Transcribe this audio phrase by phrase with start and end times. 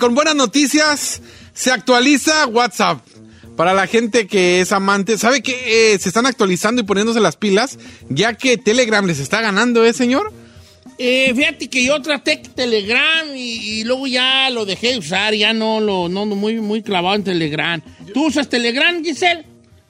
[0.00, 1.22] con buenas noticias,
[1.54, 2.98] se actualiza WhatsApp.
[3.56, 7.36] Para la gente que es amante, ¿sabe que eh, se están actualizando y poniéndose las
[7.36, 7.78] pilas?
[8.08, 10.32] Ya que Telegram les está ganando, ¿eh, señor?
[10.96, 15.52] Eh, fíjate que yo traté Telegram y, y luego ya lo dejé de usar, ya
[15.52, 17.82] no lo, no, muy, muy clavado en Telegram.
[18.14, 19.44] ¿Tú usas Telegram, Giselle?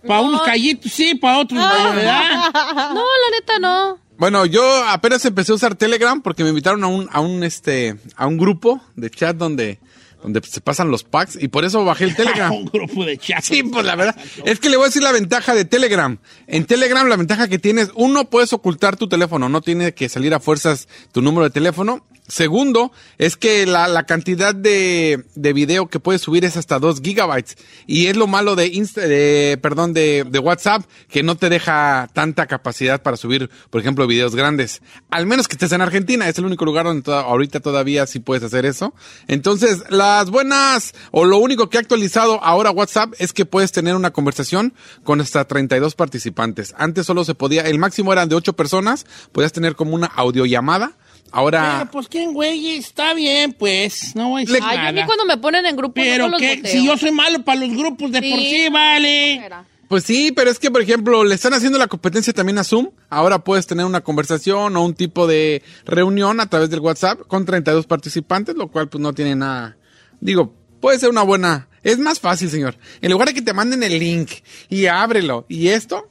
[0.07, 0.29] Para No.
[0.29, 2.51] unos callitos, sí, para otros, no, ¿verdad?
[2.95, 3.99] No, la neta no.
[4.19, 7.97] Bueno, yo apenas empecé a usar Telegram porque me invitaron a un, a un, este,
[8.17, 9.79] a un grupo de chat donde,
[10.23, 12.53] donde se pasan los packs y por eso bajé el Telegram.
[12.57, 13.43] Un grupo de chat.
[13.43, 14.17] Sí, pues la verdad.
[14.45, 16.19] Es que le voy a decir la ventaja de Telegram.
[16.47, 20.35] En Telegram la ventaja que tienes, uno, puedes ocultar tu teléfono, no tiene que salir
[20.35, 22.05] a fuerzas tu número de teléfono.
[22.31, 27.01] Segundo, es que la, la cantidad de, de video que puedes subir es hasta 2
[27.03, 27.57] gigabytes.
[27.89, 32.09] Y es lo malo de Insta, de, perdón, de, de WhatsApp, que no te deja
[32.13, 34.81] tanta capacidad para subir, por ejemplo, videos grandes.
[35.11, 38.45] Al menos que estés en Argentina, es el único lugar donde ahorita todavía sí puedes
[38.45, 38.95] hacer eso.
[39.27, 39.83] Entonces,
[40.19, 44.11] las buenas, o lo único que ha actualizado ahora WhatsApp es que puedes tener una
[44.13, 46.75] conversación con hasta 32 participantes.
[46.77, 50.93] Antes solo se podía, el máximo eran de 8 personas, podías tener como una audiollamada.
[51.33, 52.71] Ahora, Pero, pues, ¿quién, güey?
[52.77, 54.17] Está bien, pues.
[54.17, 55.07] No voy a decir Ay, yo a mí nada.
[55.07, 56.73] cuando me ponen en grupos Pero no los que boteo.
[56.73, 58.31] si yo soy malo para los grupos de Sí.
[58.31, 59.35] por sí, vale.
[59.37, 59.65] Era.
[59.87, 62.91] Pues sí, pero es que, por ejemplo, le están haciendo la competencia también a Zoom.
[63.09, 67.45] Ahora puedes tener una conversación o un tipo de reunión a través del WhatsApp con
[67.45, 69.77] 32 participantes, lo cual pues no tiene nada.
[70.21, 71.69] Digo, puede ser una buena...
[71.83, 72.77] Es más fácil, señor.
[73.01, 74.31] En lugar de que te manden el link
[74.69, 76.07] y ábrelo y esto,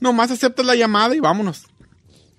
[0.00, 1.66] nomás aceptas la llamada y vámonos.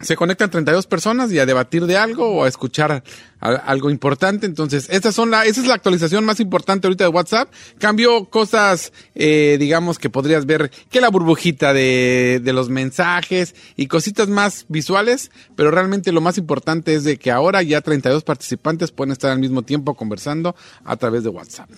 [0.01, 3.03] Se conectan 32 personas y a debatir de algo o a escuchar
[3.39, 4.45] algo importante.
[4.45, 7.49] Entonces, estas son la, esa es la actualización más importante ahorita de WhatsApp.
[7.77, 13.87] Cambió cosas, eh, digamos, que podrías ver que la burbujita de, de los mensajes y
[13.87, 18.91] cositas más visuales, pero realmente lo más importante es de que ahora ya 32 participantes
[18.91, 21.69] pueden estar al mismo tiempo conversando a través de WhatsApp.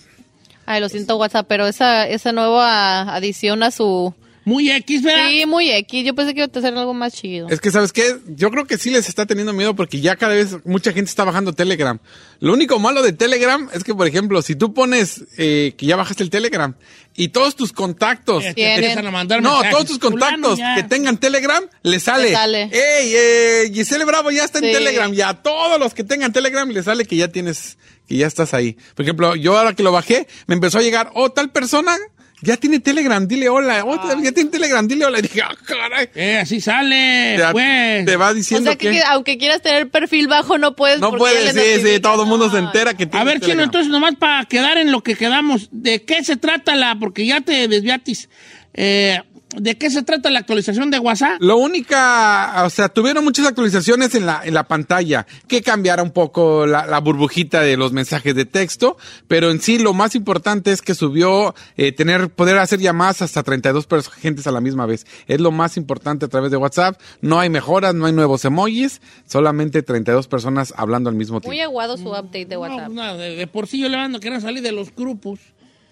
[0.66, 4.14] Ay, lo siento WhatsApp, pero esa, esa nueva adición a su...
[4.48, 5.28] Muy X, ¿verdad?
[5.28, 6.06] Sí, muy X.
[6.06, 7.48] Yo pensé que iba a hacer algo más chido.
[7.50, 8.16] Es que, ¿sabes qué?
[8.28, 11.24] Yo creo que sí les está teniendo miedo porque ya cada vez mucha gente está
[11.24, 11.98] bajando Telegram.
[12.40, 15.96] Lo único malo de Telegram es que, por ejemplo, si tú pones eh, que ya
[15.96, 16.74] bajaste el Telegram
[17.14, 18.42] y todos tus contactos...
[18.42, 19.70] Eh, te empiezan a mandar No, mensajes.
[19.72, 22.30] todos tus contactos Fulano, que tengan Telegram, les sale.
[22.30, 22.62] Le sale.
[22.72, 24.72] ¡Ey, eh, Giselle Bravo ya está en Sí.
[24.72, 25.12] Telegram!
[25.12, 27.76] Y a todos los que tengan Telegram les sale que ya tienes,
[28.08, 28.78] que ya estás ahí.
[28.94, 31.94] Por ejemplo, yo ahora que lo bajé, me empezó a llegar, oh, tal persona
[32.42, 33.84] ya tiene Telegram, dile hola.
[33.84, 35.18] Oh, ya tiene Telegram, dile hola.
[35.18, 36.08] Y dije, ah, caray.
[36.14, 38.04] Eh, así sale, Te, pues.
[38.06, 38.92] te va o diciendo sea, que, que...
[38.96, 41.00] que aunque quieras tener perfil bajo, no puedes.
[41.00, 42.02] No porque puede, ya le sí, sí, notifican.
[42.02, 43.64] todo el mundo se entera que tiene A ver, Chino, Telegram.
[43.64, 47.40] entonces nomás para quedar en lo que quedamos, ¿de qué se trata la, porque ya
[47.40, 48.28] te desviatis,
[48.74, 49.20] eh,
[49.56, 51.40] ¿de qué se trata la actualización de WhatsApp?
[51.40, 56.10] Lo única, o sea, tuvieron muchas actualizaciones en la, en la pantalla, que cambiara un
[56.10, 60.72] poco la, la burbujita de los mensajes de texto, pero en sí lo más importante
[60.72, 64.86] es que subió eh, tener, poder hacer llamadas hasta 32 pers- gentes a la misma
[64.86, 65.06] vez.
[65.26, 67.00] Es lo más importante a través de WhatsApp.
[67.20, 71.62] No hay mejoras, no hay nuevos emojis, solamente 32 personas hablando al mismo Muy tiempo.
[71.64, 72.88] aguado su update de No, WhatsApp.
[72.90, 75.40] no, de, de por sí yo le mando que salir de los grupos.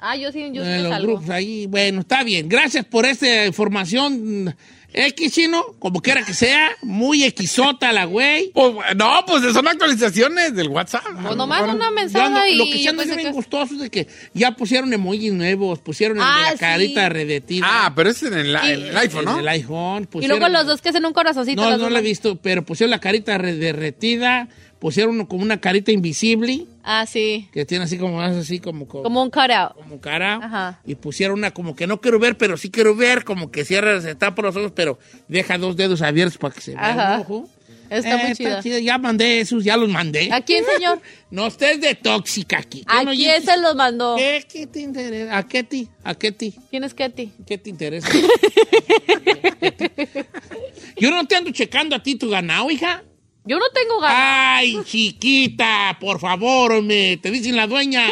[0.08, 1.12] Ah, yo sí, yo sí me los salgo.
[1.14, 1.66] grupos ahí.
[1.66, 2.48] Bueno, está bien.
[2.48, 4.54] Gracias por esta información.
[4.98, 8.50] X, chino, como quiera que sea, muy Xota la güey.
[8.54, 11.02] Pues, no, pues son actualizaciones del WhatsApp.
[11.22, 13.80] Pues nomás una Yo ando- mensaje y lo que sí pensé bien que- gustoso es
[13.80, 16.58] de que ya pusieron emojis nuevos, pusieron el de Ah, la sí.
[16.58, 17.66] carita redetida.
[17.68, 19.40] Ah, pero es en el, en el iPhone, En ¿no?
[19.40, 20.08] el iPhone.
[20.22, 21.60] Y luego los dos que hacen un corazoncito.
[21.62, 25.92] No, no lo he visto, pero pusieron la carita re- derretida, pusieron como una carita
[25.92, 27.48] invisible, Ah, sí.
[27.52, 29.74] que tiene así como, así como, como, Como un cutout.
[29.74, 30.80] como cara, Ajá.
[30.86, 34.00] y pusieron una como que no quiero ver, pero sí quiero ver, como que cierra,
[34.00, 34.98] se tapa los ojos, pero
[35.28, 37.14] deja dos dedos abiertos para que se vea Ajá.
[37.16, 37.48] el ojo.
[37.88, 38.60] Está Eh, muy chida.
[38.62, 38.80] chida.
[38.80, 40.30] Ya mandé esos, ya los mandé.
[40.32, 41.00] ¿A quién, señor?
[41.30, 42.80] No estés de tóxica aquí.
[42.80, 44.16] ¿Qué ¿A no quién se los mandó?
[44.16, 45.36] ¿Qué, qué te interesa?
[45.38, 45.88] ¿A ti?
[46.02, 46.54] ¿A ti?
[46.70, 47.32] ¿Quién es Katy?
[47.46, 48.08] ¿Qué te interesa?
[50.98, 53.02] Yo no te ando checando a ti tu ganado, hija.
[53.46, 54.18] Yo no tengo ganas.
[54.18, 58.08] Ay, chiquita, por favor, hombre, te dicen la dueña.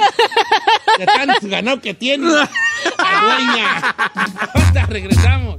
[0.97, 2.29] De tanto ganado que tiene.
[2.29, 2.49] La
[3.21, 3.81] dueña.
[4.55, 5.59] Ahorita regresamos.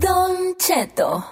[0.00, 1.29] Don Cheto.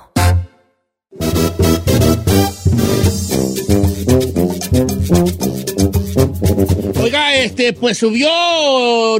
[7.44, 8.28] Este, pues subió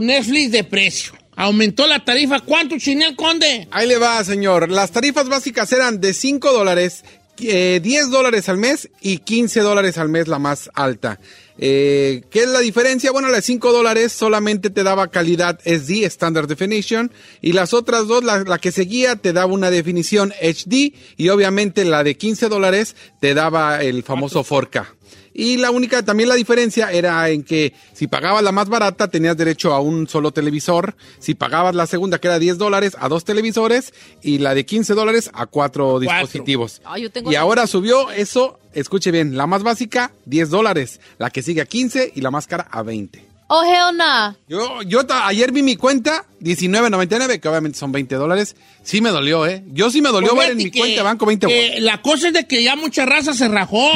[0.00, 1.12] Netflix de precio.
[1.36, 2.40] Aumentó la tarifa.
[2.40, 3.68] ¿Cuánto, Chinel Conde?
[3.70, 4.70] Ahí le va, señor.
[4.70, 7.04] Las tarifas básicas eran de 5 dólares,
[7.40, 11.20] eh, 10 dólares al mes y 15 dólares al mes la más alta.
[11.60, 13.12] Eh, ¿Qué es la diferencia?
[13.12, 18.08] Bueno, la de 5 dólares solamente te daba calidad SD, Standard Definition, y las otras
[18.08, 22.48] dos, la, la que seguía, te daba una definición HD, y obviamente la de 15
[22.48, 24.97] dólares te daba el famoso 4K.
[25.40, 29.36] Y la única, también la diferencia era en que si pagabas la más barata tenías
[29.36, 33.24] derecho a un solo televisor, si pagabas la segunda que era 10 dólares a dos
[33.24, 36.82] televisores y la de 15 dólares a cuatro dispositivos.
[37.00, 41.42] Yo tengo y ahora subió eso, escuche bien, la más básica 10 dólares, la que
[41.42, 43.24] sigue a 15 y la más cara a 20.
[43.50, 44.34] Oh, hell nah.
[44.48, 48.56] Yo, yo ayer vi mi cuenta, 19.99, que obviamente son 20 dólares.
[48.82, 49.62] Sí me dolió, ¿eh?
[49.68, 51.82] Yo sí me dolió ver en mi que- cuenta de banco 20 que dólares.
[51.82, 53.88] La cosa es de que ya mucha raza se rajó.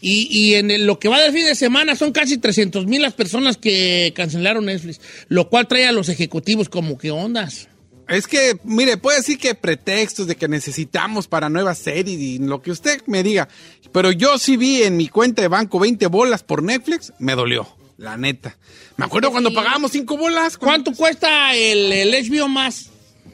[0.00, 3.02] Y, y en el- lo que va del fin de semana son casi 300 mil
[3.02, 7.68] las personas que cancelaron Netflix, lo cual trae a los ejecutivos como que ondas.
[8.08, 12.60] Es que, mire, puede decir que pretextos de que necesitamos para nuevas series y lo
[12.60, 13.48] que usted me diga.
[13.92, 17.68] Pero yo sí vi en mi cuenta de banco 20 bolas por Netflix, me dolió,
[17.98, 18.56] la neta.
[18.96, 20.58] Me acuerdo cuando pagábamos 5 bolas.
[20.58, 22.89] ¿Cuánto cuesta el, el HBO más?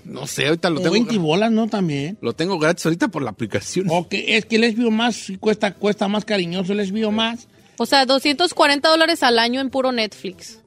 [0.06, 0.92] No sé, ahorita lo tengo.
[0.92, 1.66] 20 bolas, ¿no?
[1.66, 2.16] También.
[2.20, 3.86] Lo tengo gratis ahorita por la aplicación.
[3.90, 7.48] O que es que el HBO más cuesta, cuesta más cariñoso el HBO más.
[7.78, 10.60] O sea, 240 dólares al año en puro Netflix.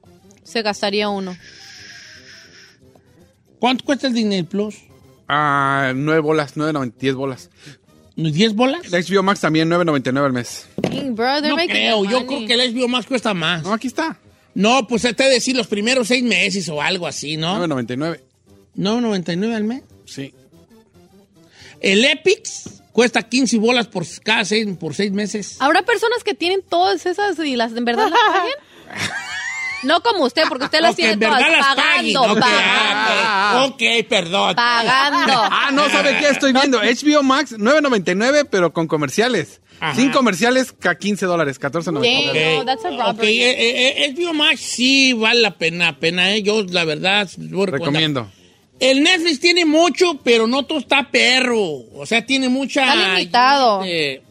[0.43, 1.35] Se gastaría uno.
[3.59, 4.75] ¿Cuánto cuesta el Disney Plus?
[5.27, 7.49] Ah, 9 bolas, 9.90, 10 bolas.
[8.17, 8.91] ¿10 bolas?
[8.91, 10.67] El HBO Max también 9.99 al mes.
[10.77, 13.63] Dang, bro, they're No creo, yo creo que el HBO más cuesta más.
[13.63, 14.19] No, aquí está.
[14.53, 17.65] No, pues te de decir los primeros seis meses o algo así, ¿no?
[17.65, 18.19] 9.99.
[18.79, 19.83] No, 99 al mes.
[20.05, 20.33] Sí.
[21.81, 25.57] El Epix cuesta 15 bolas por cada seis, por seis meses.
[25.59, 28.53] ¿Habrá personas que tienen todas esas y las en verdad las paguen?
[29.81, 32.39] No como usted, porque usted las O que tiene en todas verdad las pagando, Ok,
[32.41, 34.55] pagando, ok, perdón.
[34.55, 35.33] pagando.
[35.35, 36.27] Ah, no, ¿sabe qué?
[36.27, 39.61] Estoy viendo HBO Max 9.99, pero con comerciales.
[39.79, 39.95] Ajá.
[39.95, 42.33] Sin comerciales, a 15 dólares, 14.99.
[42.33, 42.57] Damn.
[42.57, 43.41] No, that's a Ok, robbery.
[43.41, 46.43] eh, eh, eh, HBO Max sí vale la pena, pena, eh.
[46.43, 47.29] Yo, la verdad.
[47.37, 48.29] Recomiendo.
[48.79, 51.59] El Netflix tiene mucho, pero no todo está perro.
[51.93, 52.81] O sea, tiene mucha...
[52.93, 53.81] Está limitado.
[53.85, 54.21] eh,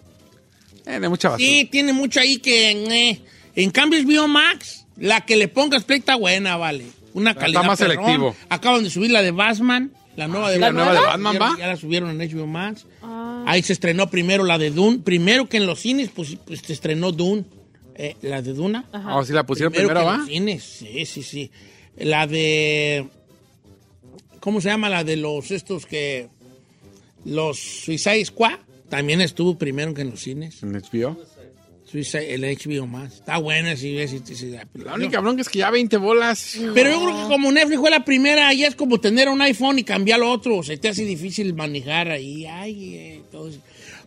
[0.85, 1.47] Tiene mucha basura.
[1.49, 2.71] Sí, tiene mucho ahí que...
[2.71, 3.21] eh.
[3.57, 6.85] En cambio es Biomax, la que le pongas play está buena, vale.
[7.15, 7.97] Una Está calidad más perrón.
[7.97, 8.37] selectivo.
[8.49, 11.57] Acaban de subir la de Batman, la nueva de ¿La nueva de Batman, ya, va?
[11.59, 12.87] ya la subieron en HBO Max.
[13.03, 13.43] Ah.
[13.47, 14.99] Ahí se estrenó primero la de Dune.
[15.01, 17.45] Primero que en los cines, pues, pues se estrenó Dune.
[17.97, 18.85] Eh, la de Duna.
[19.13, 20.17] Oh, sí la pusieron primero, que en ¿va?
[20.19, 21.51] los cines, sí, sí, sí.
[21.97, 23.09] La de...
[24.41, 24.89] ¿Cómo se llama?
[24.89, 26.29] La de los estos que...
[27.25, 28.59] Los Suicide Squad.
[28.89, 30.63] También estuvo primero que en los cines.
[30.63, 31.17] En HBO.
[31.85, 33.15] Suicide, el HBO más.
[33.15, 36.59] Está buena, sí, sí, sí, sí, La única bronca es que ya 20 bolas.
[36.75, 39.79] Pero yo creo que como Netflix fue la primera, ya es como tener un iPhone
[39.79, 40.63] y cambiar lo otro.
[40.63, 42.45] Se te hace difícil manejar ahí.
[42.47, 43.61] Ay, eh, todo eso.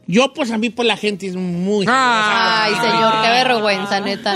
[0.08, 1.86] Yo, pues a mí, pues la gente es muy...
[1.90, 4.36] Ay, señor, qué vergüenza, neta.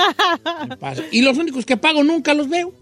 [1.11, 2.73] Y los únicos que pago nunca los veo.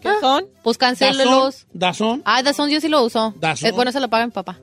[0.00, 0.44] ¿Qué son?
[0.62, 1.66] Pues cancélelos.
[1.72, 2.22] Dazón.
[2.24, 3.34] Ah, Dazón yo sí lo uso.
[3.40, 3.68] Dazón.
[3.68, 4.58] Es bueno, se lo paga mi papá.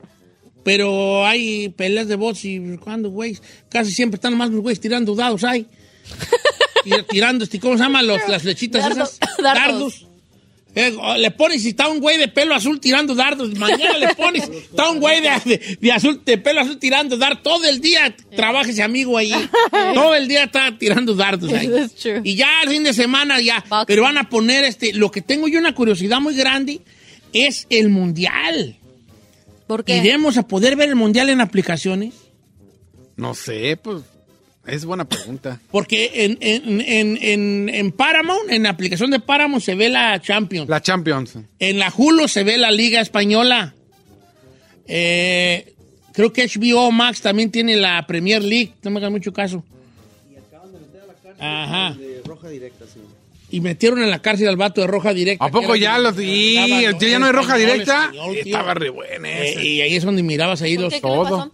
[0.64, 5.14] Pero hay peleas de bots y cuando, güey, casi siempre están más los güeyes tirando
[5.14, 5.66] dados, hay.
[6.88, 9.18] Y tirando, este, ¿cómo se llaman los, las flechitas Dardo- esas?
[9.42, 10.02] dardos.
[10.02, 10.05] Eh, oh,
[11.18, 13.54] le pones y está un güey de pelo azul tirando dardos.
[13.58, 17.42] Mañana le pones, está un güey de, de- de azul, de pelo azul tirando dardos.
[17.42, 19.32] Todo el día trabaja ese amigo ahí.
[19.94, 21.66] Todo el día está tirando dardos ahí.
[21.68, 22.20] That's true.
[22.24, 23.64] Y ya el fin de semana ya.
[23.86, 24.92] Pero van a poner este.
[24.92, 26.80] Lo que tengo yo una curiosidad muy grande
[27.32, 28.76] es el mundial.
[29.66, 29.96] ¿Por qué?
[29.96, 32.14] ¿Iremos a poder ver el mundial en aplicaciones?
[33.16, 34.02] No sé, pues.
[34.66, 35.60] Es buena pregunta.
[35.70, 40.20] Porque en, en, en, en, en Paramount, en la aplicación de Paramount se ve la
[40.20, 40.68] Champions.
[40.68, 41.34] La Champions.
[41.58, 43.74] En la Hulu se ve la Liga Española.
[44.88, 45.72] Eh,
[46.12, 48.72] creo que HBO Max también tiene la Premier League.
[48.82, 49.64] No me hagan mucho caso.
[51.38, 51.96] Ajá.
[53.50, 55.44] Y metieron en la cárcel al vato de Roja Directa.
[55.44, 58.10] ¿A poco ya los y Estaba- el tío ya no hay roja directa?
[58.34, 60.94] Estaba re buena Eh, y ahí es donde mirabas ahí ¿Por los...
[60.94, 61.00] qué?
[61.00, 61.52] ¿Qué le todo.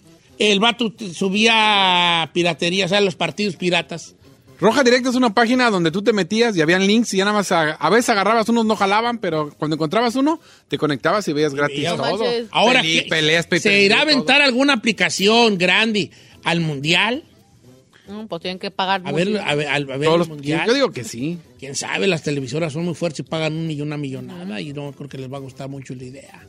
[0.51, 4.15] El vato subía piratería, o sea, los partidos piratas.
[4.61, 7.37] Roja Directa es una página donde tú te metías y habían links y ya nada
[7.39, 11.33] más a, a veces agarrabas unos no jalaban, pero cuando encontrabas uno te conectabas y
[11.33, 11.97] veías gratis todo.
[11.99, 12.47] manches.
[12.53, 14.13] Ahora, Peli- ¿qué- peleas, per ¿se irá a todo.
[14.13, 16.11] aventar alguna aplicación grande
[16.45, 17.25] al mundial?
[18.07, 20.67] Mm, pues tienen que pagar A ver, a ver, a ver Todos los- mundial.
[20.69, 21.39] yo digo que sí.
[21.59, 24.93] Quién sabe, las televisoras son muy fuertes y pagan un millón, una millonada y no
[24.93, 26.47] creo que les va a gustar mucho la idea.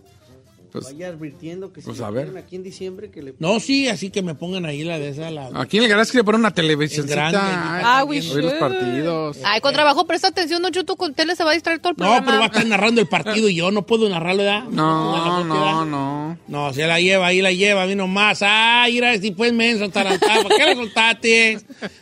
[0.73, 2.35] Pues, Vaya advirtiendo que si pues, le a ver.
[2.37, 5.29] aquí en diciembre que le No, sí, así que me pongan ahí la de esa.
[5.29, 7.05] La, aquí en el garage quiere poner una televisión.
[7.05, 8.57] grande, Ah, we los should.
[8.59, 9.37] partidos.
[9.43, 11.97] Ay, con trabajo, presta atención, Don Cheto, con tele se va a distraer todo el
[11.97, 12.25] no, programa.
[12.25, 14.63] pero va a estar narrando el partido y yo no puedo narrarlo, ¿verdad?
[14.71, 15.45] No, ¿verdad?
[15.45, 16.37] no, no.
[16.47, 18.39] No, se la lleva, ahí la lleva, a mí nomás.
[18.41, 21.59] Ay, mira, si pues menso, tarantado, ¿para qué la soltaste?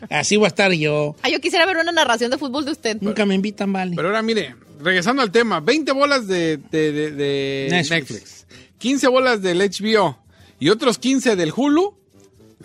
[0.10, 1.16] Así voy a estar yo.
[1.22, 2.98] Ay, yo quisiera ver una narración de fútbol de usted.
[3.02, 3.96] Nunca me invitan, vale.
[3.96, 7.92] Pero ahora mire, regresando al tema, 20 bolas de, de- de- de Netflix.
[8.12, 8.41] Netflix.
[8.82, 10.18] 15 bolas del HBO
[10.60, 11.94] y otros 15 del Hulu.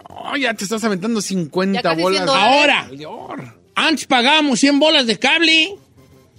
[0.09, 2.25] No, ya te estás aventando 50 Ya casi bolas.
[2.25, 3.05] 100 dólares.
[3.07, 5.77] Ahora, antes pagábamos 100 bolas de cable.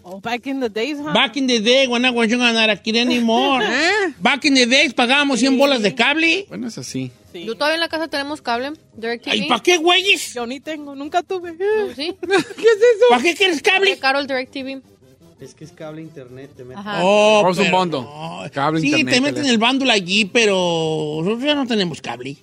[0.01, 1.13] Oh, back in the days, huh?
[1.13, 3.63] Back in the day, when I wasn't gonna get anymore.
[3.63, 4.13] ¿Eh?
[4.19, 6.45] Back in the days pagábamos 100 bolas de cable.
[6.49, 7.11] Bueno, es así.
[7.31, 7.43] Sí.
[7.45, 9.35] Yo todavía en la casa tenemos cable, DirecTV.
[9.35, 10.33] ¿Y para qué, güeyes?
[10.33, 11.51] Yo ni tengo, nunca tuve.
[11.95, 13.05] Sí, ¿Qué es eso?
[13.09, 13.95] ¿Para qué quieres cable?
[13.99, 14.81] caro el DirecTV.
[15.39, 16.79] Es que es cable internet, te metes.
[16.79, 17.01] Ajá.
[17.03, 18.01] Oh, Vamos un bundle.
[18.01, 18.41] no.
[18.51, 22.37] Cable, sí, internet, te meten el bundle allí, pero nosotros ya no tenemos cable.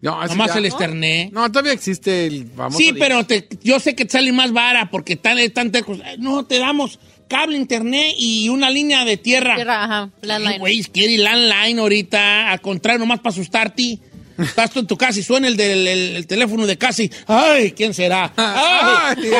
[0.00, 1.32] No, así Nomás ya- el Ethernet.
[1.32, 2.78] No, todavía existe el famoso.
[2.78, 5.98] Sí, pero te- yo sé que te sale más vara porque tal, tan tecos.
[6.18, 6.98] No, te damos
[7.28, 9.56] cable, internet y una línea de tierra.
[9.56, 10.58] Tierra, ajá, landline.
[10.60, 12.50] Güey, quiere landline ahorita.
[12.52, 13.98] Al contrario, nomás para asustarte.
[14.38, 17.10] Estás tú en tu casa y suena el, del, el- el teléfono de casa y,
[17.26, 17.72] ¡ay!
[17.72, 18.32] ¿Quién será?
[18.36, 19.16] ¡Ay!
[19.18, 19.32] Ay.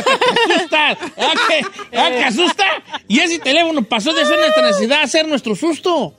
[0.56, 0.90] asusta!
[0.90, 2.64] ¿Ah, que, ah, que asusta?
[3.06, 6.14] Y ese teléfono pasó de ser nuestra necesidad a ser nuestro susto.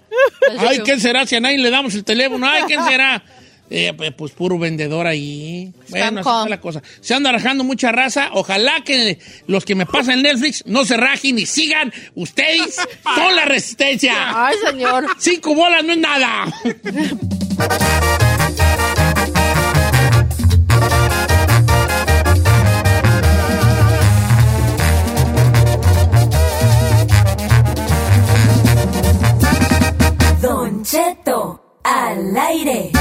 [0.57, 0.79] ¡Ay!
[0.79, 2.47] ¿Quién será si a nadie le damos el teléfono?
[2.47, 2.63] ¡Ay!
[2.67, 3.23] ¿Quién será?
[3.71, 5.71] Eh, pues, pues, puro vendedor ahí.
[5.89, 6.81] Bueno, así está la cosa.
[7.01, 8.29] Se anda rajando mucha raza.
[8.33, 11.93] Ojalá que los que me pasan Netflix no se rajen y sigan.
[12.15, 14.15] Ustedes son la resistencia.
[14.47, 15.05] Ay, señor.
[15.19, 16.51] Cinco bolas no es nada.
[30.79, 32.91] Don Cheto, al aire.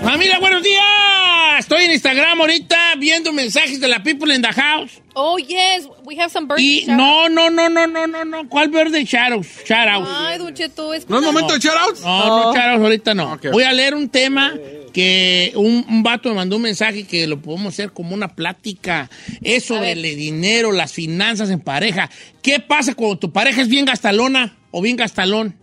[0.00, 0.84] Familia, buenos días.
[1.58, 5.02] Estoy en Instagram ahorita viendo mensajes de la people in the house.
[5.14, 8.48] Oh, yes, we have some birthday Y no, no, no, no, no, no, no.
[8.48, 9.64] ¿Cuál verde shoutouts?
[9.64, 10.08] Shoutouts.
[10.08, 12.02] Ay, Don Cheto, es ¿No es momento de shoutouts?
[12.02, 13.32] No, no, shoutouts ahorita no.
[13.32, 13.46] Ok.
[13.50, 14.54] Voy a leer un tema
[14.96, 19.10] que un, un vato me mandó un mensaje que lo podemos hacer como una plática.
[19.42, 22.08] Es sobre el dinero, las finanzas en pareja.
[22.40, 25.54] ¿Qué pasa cuando tu pareja es bien gastalona o bien gastalón?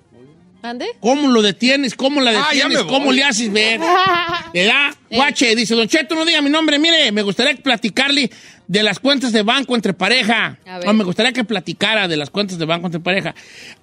[0.64, 0.86] ¿Mande?
[1.02, 1.94] ¿Cómo lo detienes?
[1.94, 2.86] ¿Cómo la Ah, detienes?
[2.86, 3.82] me ¿Cómo le haces ver?
[4.54, 4.96] ¿Verdad?
[5.12, 6.80] Guache, dice Don Cheto, no diga mi nombre.
[6.80, 8.32] Mire, me gustaría platicarle
[8.66, 10.58] de las cuentas de banco entre pareja.
[10.66, 10.88] A ver.
[10.88, 13.36] No, me gustaría que platicara de las cuentas de banco entre pareja.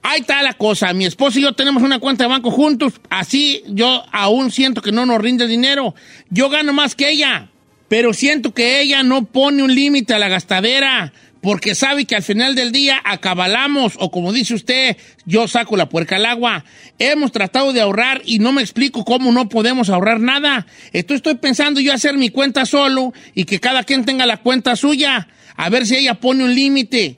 [0.03, 0.91] Ahí está la cosa.
[0.95, 2.95] Mi esposo y yo tenemos una cuenta de banco juntos.
[3.11, 5.95] Así yo aún siento que no nos rinde dinero.
[6.31, 7.51] Yo gano más que ella.
[7.89, 11.13] Pero siento que ella no pone un límite a la gastadera.
[11.40, 15.88] Porque sabe que al final del día acabalamos, o como dice usted, yo saco la
[15.88, 16.64] puerca al agua.
[16.99, 20.66] Hemos tratado de ahorrar y no me explico cómo no podemos ahorrar nada.
[20.92, 24.76] Entonces estoy pensando yo hacer mi cuenta solo y que cada quien tenga la cuenta
[24.76, 25.28] suya.
[25.56, 27.16] A ver si ella pone un límite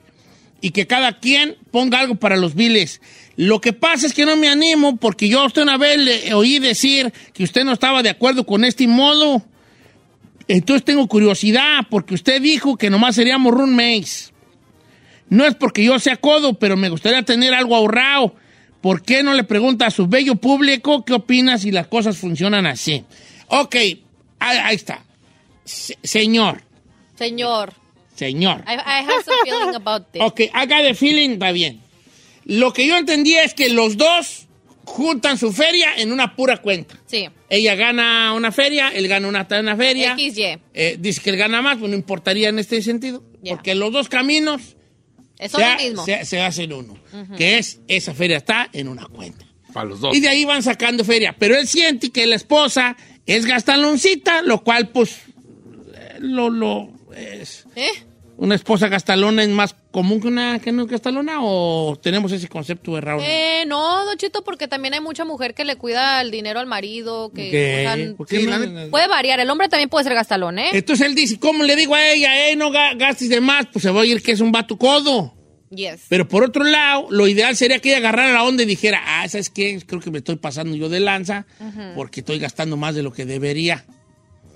[0.61, 3.01] y que cada quien ponga algo para los biles.
[3.35, 6.33] Lo que pasa es que no me animo porque yo a usted una vez le
[6.33, 9.43] oí decir que usted no estaba de acuerdo con este modo.
[10.47, 14.33] Entonces tengo curiosidad porque usted dijo que nomás seríamos roommates.
[15.29, 18.35] No es porque yo sea codo, pero me gustaría tener algo ahorrado.
[18.81, 22.65] ¿Por qué no le pregunta a su bello público qué opina si las cosas funcionan
[22.65, 23.03] así?
[23.47, 23.97] Ok, ahí,
[24.39, 25.03] ahí está.
[25.63, 26.61] Se- señor,
[27.17, 27.73] Señor,
[28.15, 28.63] señor.
[28.67, 30.21] I, I have some feeling about this.
[30.21, 31.79] Ok, haga de feeling, va bien.
[32.43, 34.47] Lo que yo entendí es que los dos
[34.85, 36.99] juntan su feria en una pura cuenta.
[37.05, 40.15] Sí, Ella gana una feria, él gana una, una feria.
[40.15, 40.59] XY.
[40.73, 43.23] Eh, dice que él gana más, pues no importaría en este sentido.
[43.47, 44.61] Porque los dos caminos
[45.39, 46.05] Eso se, es ha- lo mismo.
[46.05, 46.97] se- se hacen uno.
[47.37, 49.45] Que es, esa feria está en una cuenta.
[49.73, 50.15] Para los dos.
[50.15, 51.35] Y de ahí van sacando feria.
[51.37, 55.17] Pero él siente que la esposa es gastaloncita, lo cual, pues,
[55.95, 57.65] eh, lo, lo es.
[57.75, 57.89] ¿Eh?
[58.35, 62.47] ¿Una esposa gastalona es más común que una que no es gastalona o tenemos ese
[62.49, 63.19] concepto errado?
[63.23, 66.65] Eh, no, Don Cheto, porque también hay mucha mujer que le cuida el dinero al
[66.65, 67.85] marido, que
[68.89, 69.39] puede variar.
[69.39, 70.69] El hombre también puede ser gastalón, ¿eh?
[70.73, 73.67] Entonces él dice, ¿cómo le digo a ella, eh, no ga- gastes de más?
[73.71, 75.35] Pues se va a oír que es un vato codo.
[75.69, 76.01] Yes.
[76.09, 79.27] Pero por otro lado, lo ideal sería que ella agarrara la onda y dijera, ah,
[79.29, 79.79] ¿sabes qué?
[79.85, 81.45] Creo que me estoy pasando yo de lanza
[81.95, 83.85] porque estoy gastando más de lo que debería.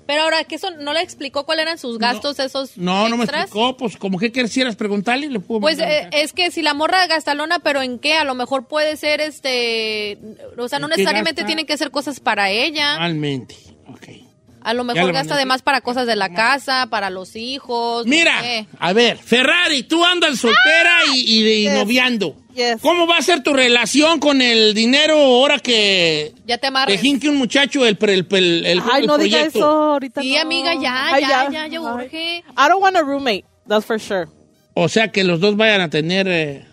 [0.08, 3.24] Pero ahora, que eso no le explicó cuáles eran sus gastos esos No, no me
[3.24, 7.06] explicó, pues como que quisieras preguntarle, le puedo Pues eh, es que si la morra
[7.06, 10.16] gastalona, pero en qué, a lo mejor puede ser este,
[10.56, 12.92] o sea, no ¿En qué necesariamente tienen que ser cosas para ella.
[12.92, 13.54] Normalmente,
[13.86, 14.27] ok.
[14.62, 18.04] A lo mejor gasta de más para cosas de la casa, para los hijos.
[18.06, 18.66] no Mira, sé.
[18.78, 21.74] a ver, Ferrari, tú andas soltera y, y de- y Yes.
[21.74, 22.36] noviando.
[22.54, 22.80] Yes.
[22.82, 27.00] ¿Cómo va a ser tu relación con el dinero ahora que Ya te te amarres.
[27.00, 30.20] jinque un muchacho el, el, el, el- Ay, el no diga eso ahorita.
[30.22, 30.40] Sí, no.
[30.40, 32.38] amiga, ya, Ay, ya, ya, ya urge.
[32.38, 34.26] I don't want a roommate, that's for sure.
[34.74, 36.26] O sea, que los dos vayan a tener...
[36.28, 36.64] eh,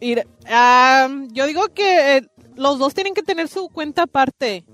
[0.00, 0.26] Ir-
[1.06, 2.22] um, yo digo que eh,
[2.56, 4.64] los dos tienen que tener su cuenta aparte.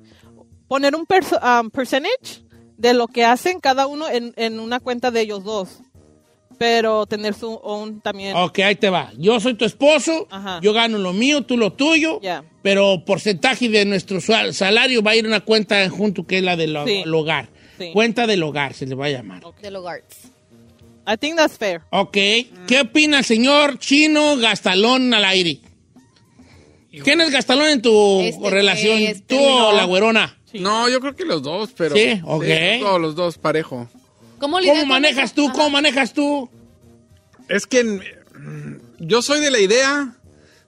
[0.66, 2.42] Poner un perso- um, percentage
[2.78, 5.80] de lo que hacen cada uno en, en una cuenta de ellos dos.
[6.58, 8.34] Pero tener su own también.
[8.36, 9.12] Ok, ahí te va.
[9.16, 10.58] Yo soy tu esposo, Ajá.
[10.60, 12.42] yo gano lo mío, tú lo tuyo, Ya.
[12.62, 16.42] pero porcentaje de nuestro sal- salario va a ir a una cuenta junto que es
[16.42, 17.04] la del Sí.
[17.08, 17.48] hogar.
[17.78, 17.90] Sí.
[17.92, 19.42] Cuenta del hogar se le va a llamar.
[19.62, 20.02] De hogar.
[21.06, 21.82] I think that's fair.
[21.90, 22.12] Ok.
[22.66, 25.60] ¿Qué opina el señor Chino Gastalón al aire?
[27.04, 28.98] ¿Quién es Gastalón en tu Este, relación?
[28.98, 29.76] este, ¿Tú o no.
[29.76, 30.37] la güerona?
[30.54, 31.94] No, yo creo que los dos, pero.
[31.94, 32.44] Sí, ok.
[32.80, 33.88] todos los dos parejo.
[34.38, 35.50] ¿Cómo, lidias ¿Cómo con manejas tú?
[35.52, 36.48] ¿Cómo manejas tú?
[37.48, 40.14] Es que mm, yo soy de la idea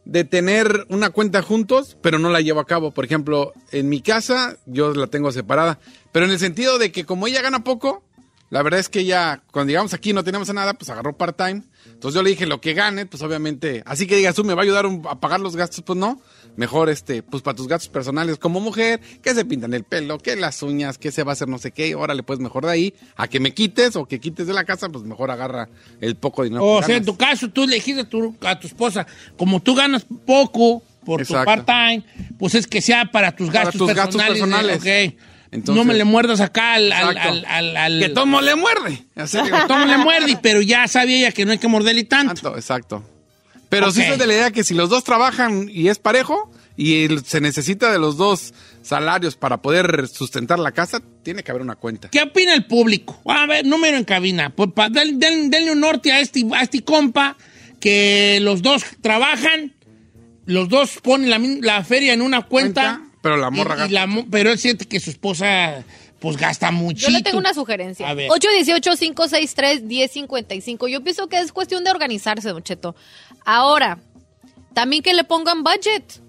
[0.05, 2.91] de tener una cuenta juntos, pero no la llevo a cabo.
[2.91, 5.79] Por ejemplo, en mi casa yo la tengo separada,
[6.13, 8.03] pero en el sentido de que como ella gana poco,
[8.51, 11.63] la verdad es que ella, cuando llegamos aquí no teníamos nada, pues agarró part-time.
[11.87, 14.63] Entonces yo le dije, lo que gane, pues obviamente, así que digas tú, ¿me va
[14.63, 15.83] a ayudar a pagar los gastos?
[15.85, 16.21] Pues no.
[16.57, 20.35] Mejor, este, pues para tus gastos personales como mujer, que se pintan el pelo, que
[20.37, 22.95] las uñas, que se va a hacer no sé qué, órale, pues mejor de ahí,
[23.17, 25.69] a que me quites o que quites de la casa, pues mejor agarra
[26.01, 26.65] el poco dinero.
[26.65, 27.15] O que sea, en ganas.
[27.17, 31.21] tu caso, tú le dijiste a tu, a tu esposa, como tú ganas poco por
[31.21, 31.55] Exacto.
[31.55, 32.05] tu part-time,
[32.39, 34.79] pues es que sea para tus Para gastos tus gastos personales.
[34.83, 35.15] personales.
[35.53, 36.93] Entonces- no me le muerdas acá al...
[36.93, 39.05] al, Que tomo le muerde.
[39.17, 42.35] Así que Tomo le muerde, pero ya sabía ella que no hay que morderle tanto.
[42.35, 43.05] Tanto, exacto.
[43.69, 47.07] Pero sí soy de la idea que si los dos trabajan y es parejo y
[47.25, 48.53] se necesita de los dos
[48.83, 52.09] salarios para poder sustentar la casa, tiene que haber una cuenta.
[52.09, 53.21] ¿Qué opina el público?
[53.27, 54.51] A ver, número en cabina.
[54.51, 57.37] Por, pa- den- den- denle un norte a este, a este compa
[57.81, 59.75] que los dos trabajan,
[60.47, 62.99] los dos ponen la, feria en una cuenta.
[62.99, 63.95] Cuenta, pero la morra y- y gasta.
[63.95, 65.85] la mo- pero él siente que su esposa
[66.21, 67.07] pues gasta mucho.
[67.07, 68.09] Yo le tengo una sugerencia.
[68.09, 68.29] A ver.
[68.31, 70.89] 818-563-1055.
[70.89, 72.95] Yo pienso que es cuestión de organizarse, Don Cheto.
[73.45, 73.99] Ahora,
[74.75, 76.21] también que le pongan budget.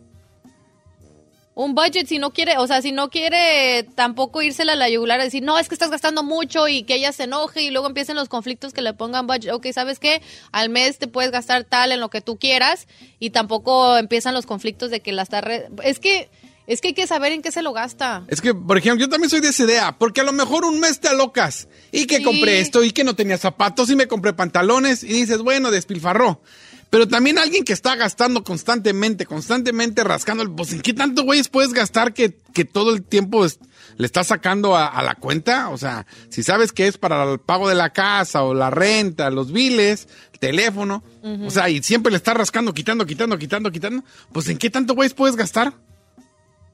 [1.54, 5.20] Un budget, si no quiere, o sea, si no quiere tampoco írsela a la yugular
[5.20, 7.88] a decir, no, es que estás gastando mucho y que ella se enoje y luego
[7.88, 9.52] empiecen los conflictos que le pongan budget.
[9.52, 10.22] Ok, ¿sabes qué?
[10.54, 12.88] Al mes te puedes gastar tal en lo que tú quieras
[13.20, 15.42] y tampoco empiezan los conflictos de que la está...
[15.42, 16.30] re- Es que,
[16.68, 18.24] es que hay que saber en qué se lo gasta.
[18.28, 20.80] Es que, por ejemplo, yo también soy de esa idea, porque a lo mejor un
[20.80, 22.24] mes te alocas y que Sí.
[22.24, 26.42] compré esto y que no tenía zapatos y me compré pantalones y dices, bueno, despilfarró.
[26.90, 31.72] Pero también alguien que está gastando constantemente, constantemente rascando, pues ¿en qué tanto güeyes puedes
[31.72, 33.60] gastar que, que todo el tiempo es-
[33.98, 35.70] le estás sacando a, a la cuenta?
[35.70, 39.30] O sea, si sabes que es para el pago de la casa o la renta,
[39.30, 44.04] los biles, el teléfono, o sea, y siempre le estás rascando, quitando, quitando, quitando, quitando,
[44.34, 45.74] pues ¿en qué tanto güeyes puedes gastar?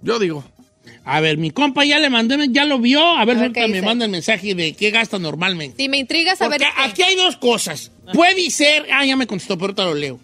[0.02, 0.44] Yo digo.
[1.04, 3.02] A ver, mi compa ya le mandó, ya lo vio.
[3.02, 5.82] A ver, A ver ahorita me manda el mensaje de qué gasta normalmente.
[5.82, 6.60] Si me intriga saber...
[6.60, 6.84] Porque qué.
[6.84, 7.92] aquí hay dos cosas.
[8.14, 10.20] Puede ser, ah, ya me contestó, pero ahorita lo leo.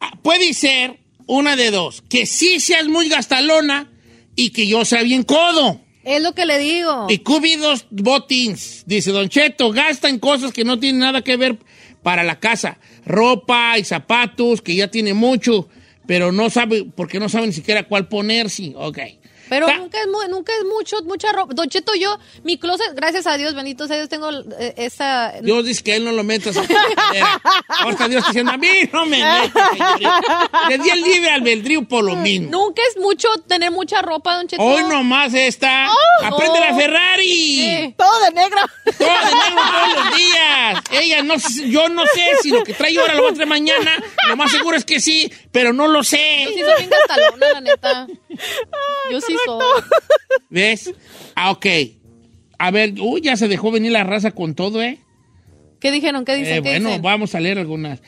[0.00, 3.90] Ah, Puede ser una de dos, que sí seas muy gastalona
[4.36, 5.80] y que yo sea bien codo.
[6.04, 7.06] Es lo que le digo.
[7.08, 8.84] Y cubí dos botins.
[8.86, 11.58] Dice Don Cheto, gasta en cosas que no tienen nada que ver
[12.02, 12.78] para la casa.
[13.06, 15.68] Ropa y zapatos, que ya tiene mucho,
[16.06, 18.72] pero no sabe, porque no sabe ni siquiera cuál ponerse.
[18.76, 18.98] Ok.
[19.54, 21.54] Pero nunca es, mu- nunca es mucho, mucha ropa.
[21.54, 25.32] Don Cheto, yo, mi closet, gracias a Dios, bendito sea Dios, tengo eh, esa...
[25.42, 26.56] Dios dice que él no lo metas.
[27.80, 29.70] Ahorita Dios diciendo, a mí no me metas.
[30.68, 32.50] Le di el libre albedrío por lo mismo.
[32.50, 34.62] Nunca es mucho tener mucha ropa, Don Cheto.
[34.62, 35.88] Hoy nomás esta.
[35.90, 37.24] Oh, ¡Aprende la Ferrari!
[37.24, 37.94] Sí.
[37.96, 38.60] Todo de negro.
[38.98, 40.82] Todo de negro todos los días.
[40.90, 43.48] Ella no sé- yo no sé si lo que trae ahora lo va a traer
[43.48, 43.92] mañana.
[44.28, 46.44] Lo más seguro es que sí, pero no lo Yo sí sé.
[46.46, 48.06] soy bien gastalona, la neta.
[49.10, 49.36] Yo sí
[50.50, 50.92] ¿Ves?
[51.34, 51.66] Ah, ok.
[52.58, 54.98] A ver, uy, ya se dejó venir la raza con todo, ¿eh?
[55.80, 56.24] ¿Qué dijeron?
[56.24, 56.54] ¿Qué dicen?
[56.54, 57.02] Eh, ¿Qué bueno, dicen?
[57.02, 58.00] vamos a leer algunas.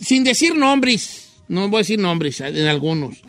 [0.00, 3.22] Sin decir nombres, no voy a decir nombres en algunos.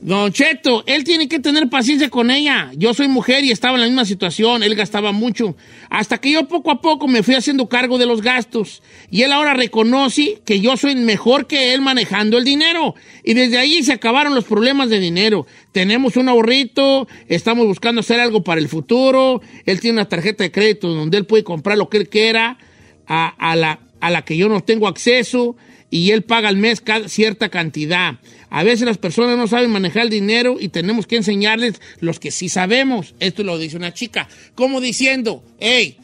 [0.00, 2.70] Don Cheto, él tiene que tener paciencia con ella.
[2.76, 4.62] Yo soy mujer y estaba en la misma situación.
[4.62, 5.56] Él gastaba mucho.
[5.88, 8.82] Hasta que yo poco a poco me fui haciendo cargo de los gastos.
[9.10, 12.94] Y él ahora reconoce que yo soy mejor que él manejando el dinero.
[13.24, 15.46] Y desde ahí se acabaron los problemas de dinero.
[15.72, 19.40] Tenemos un ahorrito, estamos buscando hacer algo para el futuro.
[19.64, 22.58] Él tiene una tarjeta de crédito donde él puede comprar lo que él quiera
[23.06, 25.56] a, la, a la que yo no tengo acceso
[25.96, 28.16] y él paga al mes cierta cantidad.
[28.50, 32.30] A veces las personas no saben manejar el dinero y tenemos que enseñarles los que
[32.30, 33.14] sí sabemos.
[33.20, 34.28] Esto lo dice una chica.
[34.54, 35.98] Como diciendo, hey,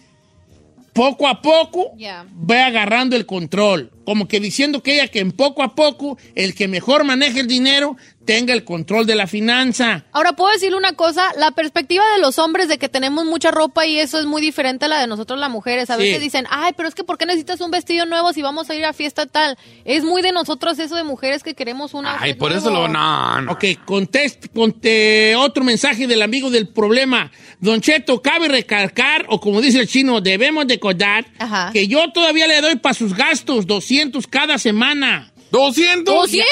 [0.92, 2.26] poco a poco Ya.
[2.34, 3.90] ve agarrando el control.
[4.04, 7.46] Como que diciendo que ella que en poco a poco el que mejor maneje el
[7.46, 10.04] dinero tenga el control de la finanza.
[10.12, 13.84] Ahora, puedo decirle una cosa, la perspectiva de los hombres de que tenemos mucha ropa
[13.84, 15.90] y eso es muy diferente a la de nosotros las mujeres.
[15.90, 16.02] A Sí.
[16.04, 18.76] veces dicen, ay, pero es que ¿por qué necesitas un vestido nuevo si vamos a
[18.76, 19.58] ir a fiesta tal?
[19.84, 22.16] Es muy de nosotros eso de mujeres que queremos una...
[22.20, 22.86] Ay, por eso lo.
[22.86, 23.52] No, no.
[23.52, 27.30] Ok, contest, conte otro mensaje del amigo del problema.
[27.58, 31.70] Don Cheto, cabe recalcar, o como dice el chino, debemos de acordar Ajá.
[31.72, 33.91] que yo todavía le doy para sus gastos 200
[34.30, 35.32] cada semana.
[35.50, 36.04] ¿200?
[36.04, 36.44] ¿200?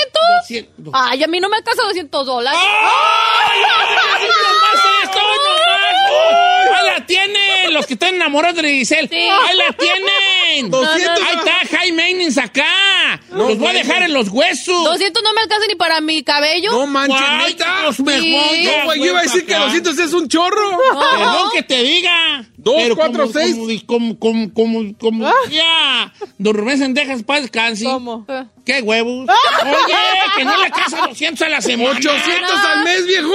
[0.42, 0.92] 200.
[0.92, 2.60] Ay, a mí no me alcanza 200 dólares.
[2.62, 3.60] ¡Ay!
[6.74, 7.72] ¡Ahí la tienen!
[7.72, 9.08] Los que están enamorados de Giselle.
[9.10, 10.29] ¡Ahí la tienen!
[10.70, 11.24] 200.
[11.24, 13.20] ¡Ahí está High Maintenance acá!
[13.30, 14.84] los voy a dejar en los huesos.
[14.84, 16.70] 200 no me alcanza ni para mi cabello.
[16.72, 17.80] No manches, Ay, neta.
[17.82, 18.66] Dios me Sí.
[18.66, 19.64] No, güey, yo iba a decir que acá.
[19.64, 20.78] 200 es un chorro.
[21.16, 22.44] Perdón que te diga.
[22.56, 23.56] Dos, Pero cuatro, como- seis.
[23.86, 26.12] Como, como, como, como, como ya.
[26.38, 27.84] Don Rubén Sendejas para descanse.
[27.84, 28.26] ¿Cómo?
[28.66, 29.28] ¿Qué huevos?
[29.28, 29.94] Oye,
[30.36, 31.90] que no le casa 200 a la semana.
[31.98, 33.32] 800 al mes, viejo.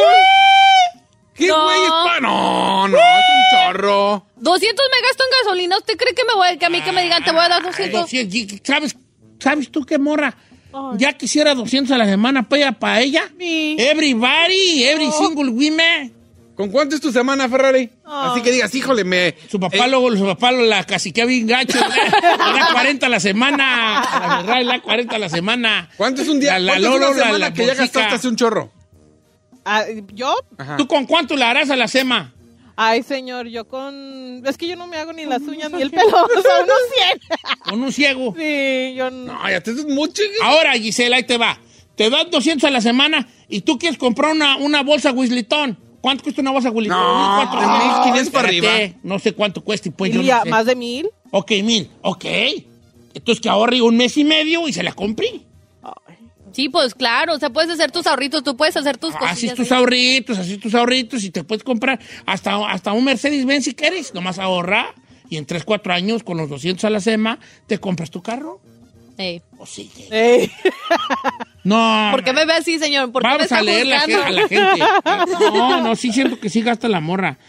[1.36, 1.64] ¿Qué No.
[1.66, 4.26] güey es No, no, es un chorro.
[4.38, 5.78] 200 me gasto en gasolina.
[5.78, 7.62] ¿Usted cree que me voy que a mí que me digan te voy a dar
[7.62, 8.02] Ay, 200?
[8.02, 8.36] 200.
[8.36, 8.96] Y- ¿Sabes,
[9.40, 10.36] ¿Sabes tú qué morra?
[10.98, 12.72] Ya quisiera 200 a la semana para ella.
[12.74, 13.24] Para ella.
[13.40, 13.76] Sí.
[13.80, 16.12] Everybody, every single woman.
[16.56, 17.90] ¿Con cuánto es tu semana, Ferrari?
[18.06, 19.36] Así que digas, híjole, me.
[19.52, 21.78] Su papá Eh, luego, su papá lo la caciquea bien gacho.
[21.80, 24.02] Le da 40 a la semana.
[24.22, 25.90] La verdad, le da 40 a la semana.
[25.98, 26.58] ¿Cuánto es un día?
[26.60, 28.72] La, la ¿Cuánto es Lolo, una la, semana la que ya gastaste hace un chorro?
[29.66, 30.36] Ah, ¿Yo?
[30.58, 30.78] Ajá.
[30.78, 32.34] ¿Tú con cuánto la harás a la sema?
[32.78, 34.44] Ay, señor, yo con...
[34.46, 36.78] Es que yo no me hago ni las uñas ni el pelo, o sea, unos
[36.94, 37.60] 100.
[37.64, 38.36] Con un ciego.
[38.38, 39.34] Sí, yo no...
[39.34, 40.22] No, ya te es mucho.
[40.44, 41.60] Ahora, Gisela, ahí te va.
[41.96, 45.80] Te das 200 a la semana y tú quieres comprar una, una bolsa Wislitón.
[46.02, 47.00] ¿Cuánto cuesta una bolsa Wislitón?
[47.00, 48.06] No, 1400.
[48.06, 49.00] 1500 para arriba.
[49.02, 50.50] No sé cuánto cuesta y pues yo no sé.
[50.50, 51.10] más de mil.
[51.32, 51.90] Ok, mil.
[52.02, 52.26] Ok.
[53.14, 55.45] Entonces que ahorre un mes y medio y se la compré.
[56.56, 59.56] Sí, pues claro, o sea, puedes hacer tus ahorritos, tú puedes hacer tus Así cosillas.
[59.56, 59.78] tus ahí.
[59.78, 64.14] ahorritos, así tus ahorritos y te puedes comprar hasta, hasta un Mercedes-Benz si quieres.
[64.14, 64.94] Nomás ahorra
[65.30, 68.62] y en 3, 4 años con los 200 a la SEMA te compras tu carro.
[69.18, 69.42] Ey.
[69.58, 69.92] O sí.
[70.12, 70.50] Ey.
[71.64, 72.10] No.
[72.12, 73.12] ¿Por qué me ve así, señor?
[73.12, 74.84] ¿Por qué me Vamos está a leer la, a la gente.
[75.56, 77.40] No, no, sí siento que sí gasta la morra.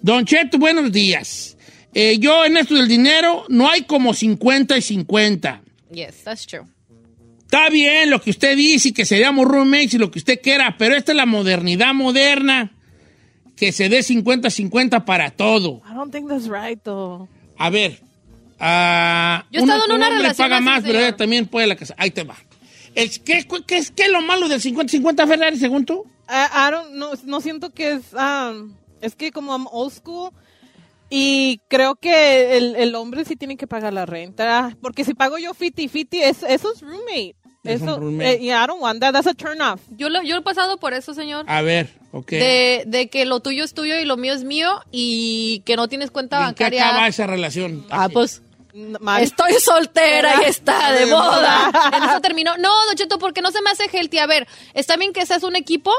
[0.00, 1.56] Don Cheto, buenos días.
[1.92, 5.60] Eh, yo en esto del dinero no hay como 50 y 50.
[5.90, 6.64] Yes, that's true.
[7.54, 10.74] Está bien lo que usted dice y que seríamos roommates y lo que usted quiera,
[10.76, 12.72] pero esta es la modernidad moderna.
[13.56, 15.80] Que se dé 50-50 para todo.
[15.88, 17.28] I don't think that's right, though.
[17.56, 18.00] A ver.
[18.58, 21.76] ah, Yo he estado en un una relación paga más, pero ella también puede la
[21.76, 21.94] casa.
[21.96, 22.34] Ahí te va.
[22.96, 26.04] El- ¿Qué, qué, es- qué es lo malo del 50-50, Ferrari, según tú?
[26.28, 28.02] I, I don't, no, no siento que es...
[28.14, 30.30] um, es que como I'm old school...
[31.10, 34.76] Y creo que el, el hombre sí tiene que pagar la renta.
[34.80, 37.36] Porque si pago yo 50-50, es, eso es roommate.
[37.64, 39.12] Eso, eh, yeah, I don't want that.
[39.12, 39.80] That's a turn off.
[39.96, 41.46] Yo, lo, yo he pasado por eso, señor.
[41.48, 42.30] A ver, ok.
[42.30, 45.88] De, de que lo tuyo es tuyo y lo mío es mío y que no
[45.88, 46.88] tienes cuenta ¿En qué bancaria.
[46.90, 47.86] acaba esa relación?
[47.90, 48.42] Ah, pues
[49.00, 49.22] mal.
[49.22, 51.70] estoy soltera y está de boda.
[51.96, 52.56] En eso terminó.
[52.58, 54.18] No, Don Cheto, porque no se me hace healthy.
[54.18, 55.92] A ver, está bien que seas un equipo.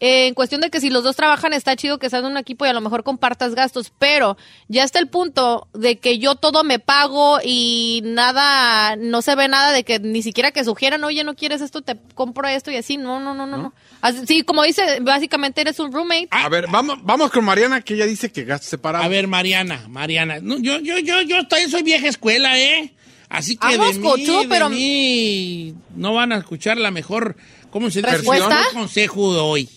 [0.00, 2.64] Eh, en cuestión de que si los dos trabajan está chido que seas un equipo
[2.64, 4.36] y a lo mejor compartas gastos, pero
[4.68, 9.48] ya está el punto de que yo todo me pago y nada, no se ve
[9.48, 12.76] nada de que ni siquiera que sugieran, oye, no quieres esto, te compro esto y
[12.76, 12.96] así.
[12.96, 13.56] No, no, no, no.
[13.56, 13.74] no.
[14.00, 16.28] Así, sí, como dice, básicamente eres un roommate.
[16.30, 19.04] A ver, vamos, vamos con Mariana, que ella dice que gasta separado.
[19.04, 20.38] A ver, Mariana, Mariana.
[20.40, 22.92] No, yo, yo, yo, yo también soy vieja escuela, ¿eh?
[23.28, 27.36] Así que Vamos, de mí, Cocho, de pero- mí no van a escuchar la mejor,
[27.70, 28.16] ¿cómo se dice?
[28.16, 29.68] El mejor consejo de hoy.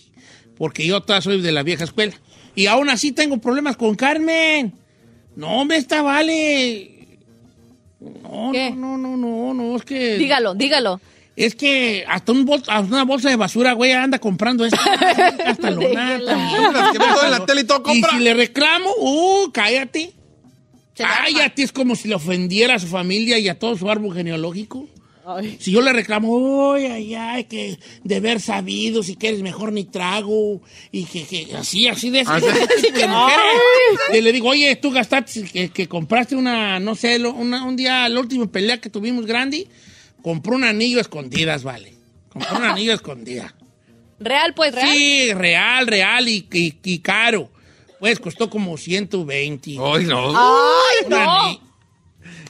[0.58, 2.14] Porque yo todavía soy de la vieja escuela.
[2.54, 4.72] Y aún así tengo problemas con Carmen.
[5.36, 6.90] No, me está vale.
[8.00, 8.70] No, ¿Qué?
[8.70, 10.18] no, no, no, no, no, es que...
[10.18, 11.00] Dígalo, dígalo.
[11.36, 14.78] Es que hasta un bol- hasta una bolsa de basura, güey, anda comprando esto.
[15.46, 16.24] hasta que en
[17.30, 20.12] la tele y todo Y si le reclamo, uh, cállate.
[20.96, 24.88] Cállate, es como si le ofendiera a su familia y a todo su árbol genealógico.
[25.30, 25.58] Ay.
[25.60, 29.84] Si yo le reclamo, ay, ay, ay, que de haber sabido, si quieres mejor ni
[29.84, 32.82] trago, y que, que así, así de, Ah, ese sí.
[32.86, 33.44] tipo de mujeres.
[34.14, 37.76] Y le digo, oye, tú gastaste, que, que compraste una, no sé, lo- una- un
[37.76, 39.68] día, la última pelea que tuvimos grande,
[40.22, 41.94] compró un anillo a escondidas, vale.
[42.30, 43.54] Compró un anillo a escondidas.
[44.20, 44.88] Real, pues, real.
[44.88, 47.50] Sí, real, real y, y- y caro.
[48.00, 49.72] Pues costó como 120.
[49.78, 50.28] Ay, no.
[50.30, 51.16] Ay, no.
[51.44, 51.60] anillo.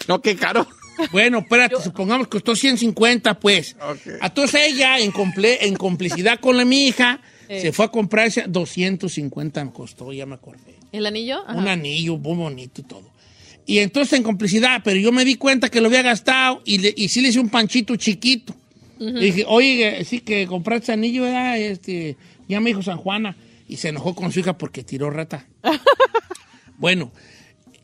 [0.07, 0.67] No, qué caro.
[1.13, 3.77] Bueno, espérate, supongamos que costó 150, pues.
[3.81, 4.15] Ok.
[4.23, 8.45] Entonces ella, en, comple- en complicidad con la, mi hija, se fue a comprar ese
[8.49, 10.77] 250 me costó, ya me acordé.
[10.93, 11.43] ¿El anillo?
[11.47, 11.59] Ajá.
[11.59, 13.11] Un anillo muy bonito y todo.
[13.67, 16.95] Y entonces en complicidad, pero yo me di cuenta que lo había gastado y, le-
[16.97, 18.55] y sí le hice un panchito chiquito.
[18.99, 21.57] Le dije, oye, sí que compraste anillo, ¿verdad?
[21.59, 22.17] Este,
[22.49, 23.37] ya me dijo San Juana.
[23.69, 25.47] Y se enojó con su hija porque tiró rata.
[26.79, 27.13] bueno,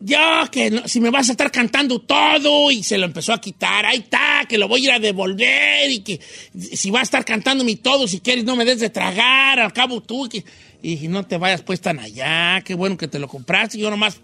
[0.04, 3.40] ya que no- si me vas a estar cantando todo y se lo empezó a
[3.40, 6.20] quitar, ahí está, que lo voy a ir a devolver y que
[6.76, 10.02] si vas a estar cantándome todo, si quieres no me des de tragar, al cabo
[10.02, 10.28] tú.
[10.28, 10.44] Que...
[10.82, 14.20] Y no te vayas pues tan allá, qué bueno que te lo compraste, yo nomás,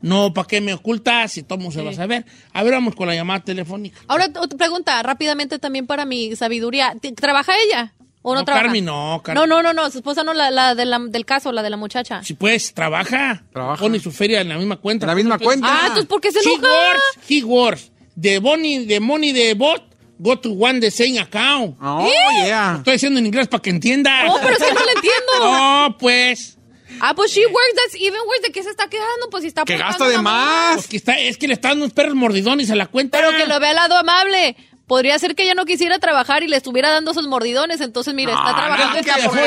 [0.00, 1.32] no, ¿para qué me ocultas?
[1.32, 2.24] Si todo se va a saber.
[2.52, 3.98] A ver, vamos con la llamada telefónica.
[4.06, 6.94] Ahora, otra pregunta, rápidamente también para mi sabiduría.
[7.00, 7.94] ¿T- ¿Trabaja ella?
[8.26, 8.64] ¿O no, No, trabaja?
[8.64, 9.40] Carmen, no, Carmen.
[9.40, 11.68] No, no, no, no, su esposa no, la, la de la- del caso, la de
[11.68, 12.22] la muchacha.
[12.24, 13.82] Si pues, trabaja, Trabaja.
[13.82, 15.04] pone su feria en la misma cuenta.
[15.04, 15.66] En la misma cuenta.
[15.70, 16.68] Ah, entonces, ¿por qué se He enoja?
[16.72, 17.92] works, he works.
[18.18, 19.82] The money, the money de bot,
[20.18, 21.76] go to one the same account.
[21.82, 22.08] Oh,
[22.46, 22.76] yeah.
[22.78, 24.24] Estoy diciendo en inglés para que entiendas.
[24.30, 25.32] Oh, pero es que no le entiendo.
[25.40, 26.56] No, pues.
[27.00, 28.40] Ah, pues she works, that's even worse.
[28.42, 29.28] ¿De qué se está quedando?
[29.30, 30.76] Pues si está Que gasta de más.
[30.76, 33.18] Pues que está, es que le está dando unos perros mordidones a la cuenta.
[33.18, 34.56] Pero que lo vea al lado amable.
[34.86, 37.80] Podría ser que ella no quisiera trabajar y le estuviera dando esos mordidones.
[37.80, 38.94] Entonces, mira, está Ah, trabajando.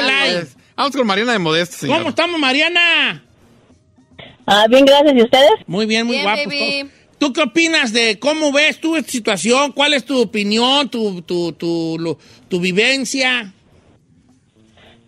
[0.02, 0.34] like.
[0.40, 1.98] Pues, Vamos con Mariana de Modesto, señor.
[2.00, 3.24] ¿Cómo estamos, Mariana?
[4.46, 5.14] Ah, bien, gracias.
[5.16, 5.52] ¿Y ustedes?
[5.68, 6.80] Muy bien, muy Bien, guapos baby.
[6.82, 6.92] todos.
[7.20, 9.72] ¿Tú qué opinas de cómo ves tú esta situación?
[9.72, 13.52] ¿Cuál es tu opinión, tu, tu, tu, lo- tu vivencia?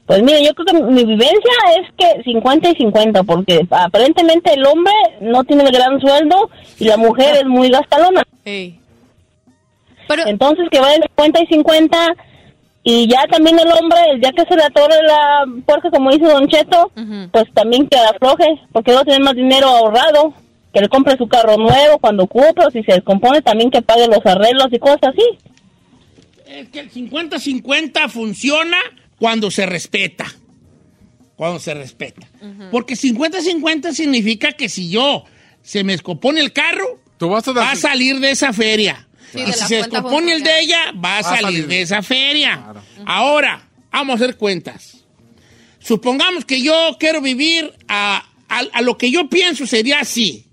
[0.08, 4.66] Pues mire, yo creo que mi vivencia es que 50 y 50, porque aparentemente el
[4.66, 8.24] hombre no tiene el gran sueldo y la mujer es muy gastalona.
[8.44, 8.79] Ey.
[10.10, 11.98] Pero, Entonces que vayan 50 y 50
[12.84, 16.26] y ya también el hombre, el día que se le atore la puerca, como dice
[16.26, 16.92] Don Cheto,
[17.32, 20.34] pues también que afloje, porque no tiene más dinero ahorrado,
[20.74, 24.08] que le compre su carro nuevo cuando ocupe, o si se descompone también que pague
[24.08, 25.38] los arreglos y cosas así.
[26.48, 28.78] Es que el 50-50 funciona
[29.20, 30.26] cuando se respeta.
[31.36, 32.28] Cuando se respeta.
[32.72, 35.26] Porque 50-50 significa que si yo
[35.62, 39.09] se me escopone el carro, Tú vas a va a salir de esa feria.
[39.32, 41.68] Sí, y de si se descompone el de ella, va a salir, salir.
[41.68, 42.56] de esa feria.
[42.64, 42.82] Claro.
[43.06, 44.98] Ahora, vamos a hacer cuentas.
[45.80, 50.46] Supongamos que yo quiero vivir a, a- a lo que yo pienso sería así.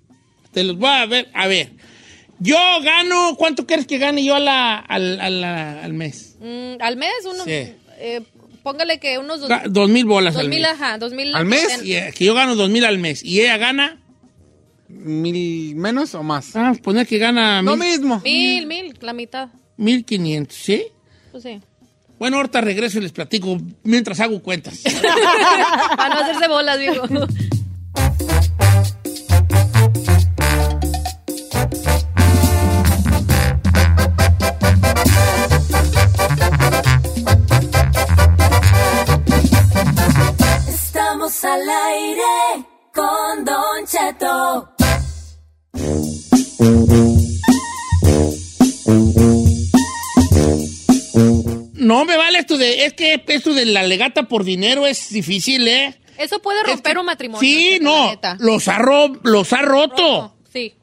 [0.53, 1.29] Te los voy a ver.
[1.35, 1.73] A ver.
[2.39, 6.37] Yo gano, ¿cuánto quieres que gane yo a la- al, a la- al mes?
[6.41, 7.51] mm, al mes, uno, Sí.
[7.99, 8.23] eh,
[8.63, 10.71] póngale que unos dos, Dos mil bolas dos al mil, mes.
[10.71, 11.35] ajá, dos mil.
[11.35, 11.81] ¿Al mes?
[11.85, 13.25] Eh, que yo gano dos mil al mes.
[13.25, 13.99] Y ella gana,
[14.89, 16.55] ¿Mil menos o más?
[16.55, 18.21] Ah, poner que gana Lo mismo.
[18.25, 19.49] Mil, mil, la mitad.
[19.77, 20.85] mil quinientos, ¿sí?
[21.33, 21.61] Pues sí.
[22.19, 24.81] Bueno, ahorita regreso y les platico mientras hago cuentas.
[25.97, 27.07] Para no hacerse bolas, viejo.
[40.69, 44.76] Estamos al aire con Don Cheto.
[51.75, 52.85] No me vale esto de.
[52.87, 55.95] Es que esto de la legata por dinero es difícil, ¿eh?
[56.19, 57.41] Eso puede Es romper que- un matrimonio.
[57.41, 58.19] Sí, no.
[58.39, 60.35] Los ha, ro- los ha roto.
[60.53, 60.75] Sí.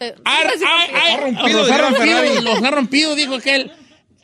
[0.00, 3.70] Eh, Ha, ha- ha- ha rompido, los rompido, los ha rompido, dijo aquel.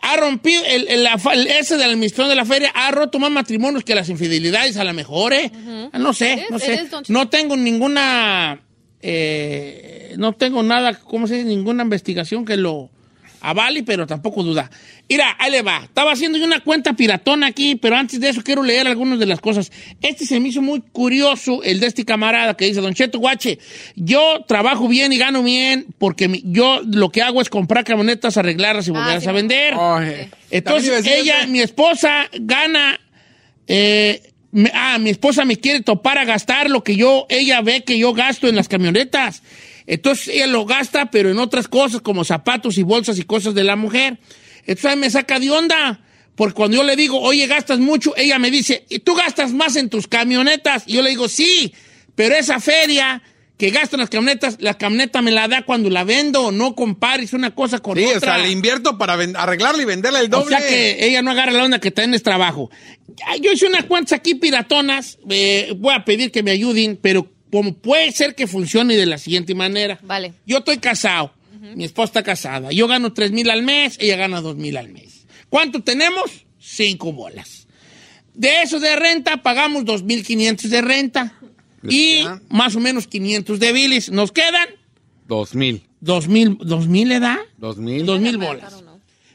[0.00, 3.84] Ha rompido, el, el- el- ese del administrador de la feria ha roto más matrimonios
[3.84, 5.50] que las infidelidades, a lo mejor, ¿eh?
[5.92, 6.88] No sé, no sé.
[7.08, 8.60] No tengo ninguna,
[9.08, 11.46] eh, no tengo nada, ¿cómo se dice?
[11.46, 12.90] Ninguna investigación que lo
[13.40, 14.68] avale, pero tampoco duda.
[15.08, 15.82] Mira, ahí le va.
[15.84, 19.26] Estaba haciendo yo una cuenta piratona aquí, pero antes de eso quiero leer algunas de
[19.26, 19.70] las cosas.
[20.02, 23.60] Este se me hizo muy curioso, el de este camarada que dice, Don Cheto Guache,
[23.94, 28.36] yo trabajo bien y gano bien porque mi- yo lo que hago es comprar camionetas,
[28.36, 29.74] arreglarlas y volverlas sí, a vender.
[29.76, 30.00] Oh.
[30.50, 32.98] Entonces ella, mi esposa, gana.
[33.68, 34.32] eh,
[34.72, 38.12] ah, mi esposa me quiere topar a gastar lo que yo, ella ve que yo
[38.12, 39.42] gasto en las camionetas.
[39.86, 43.64] Entonces ella lo gasta, pero en otras cosas como zapatos y bolsas y cosas de
[43.64, 44.18] la mujer.
[44.60, 46.00] Entonces ahí me saca de onda.
[46.34, 49.74] Porque cuando yo le digo, oye, gastas mucho, ella me dice, ¿y tú gastas más
[49.76, 50.84] en tus camionetas?
[50.86, 51.72] Y yo le digo, sí,
[52.14, 53.22] pero esa feria
[53.56, 57.32] que gasto en las camionetas, la camioneta me la da cuando la vendo, no compares
[57.32, 58.16] una cosa con Sí, otra.
[58.18, 60.54] o sea, le invierto para arreglarla y venderla el doble.
[60.54, 62.70] O sea que ella no agarra la onda que también es trabajo.
[63.40, 65.18] Yo hice unas cuentas aquí piratonas.
[65.30, 69.16] eh, voy a pedir que me ayuden, pero como puede ser que funcione de la
[69.16, 69.98] siguiente manera.
[70.02, 70.34] Vale.
[70.46, 71.32] Yo estoy casado.
[71.74, 72.70] Mi esposa está casada.
[72.72, 75.24] Yo gano tres mil al mes, ella gana dos mil al mes.
[75.48, 76.30] ¿Cuánto tenemos?
[76.60, 77.66] Cinco bolas.
[78.34, 81.36] De eso de renta, pagamos dos mil quinientos de renta.
[81.87, 84.11] Les Y quedan- más o menos 500 de bilis.
[84.11, 84.68] ¿Nos quedan?
[85.27, 85.83] Dos mil.
[86.01, 87.38] Dos mil, dos mil le da.
[87.57, 88.05] Dos mil.
[88.07, 88.75] Dos mil bolas.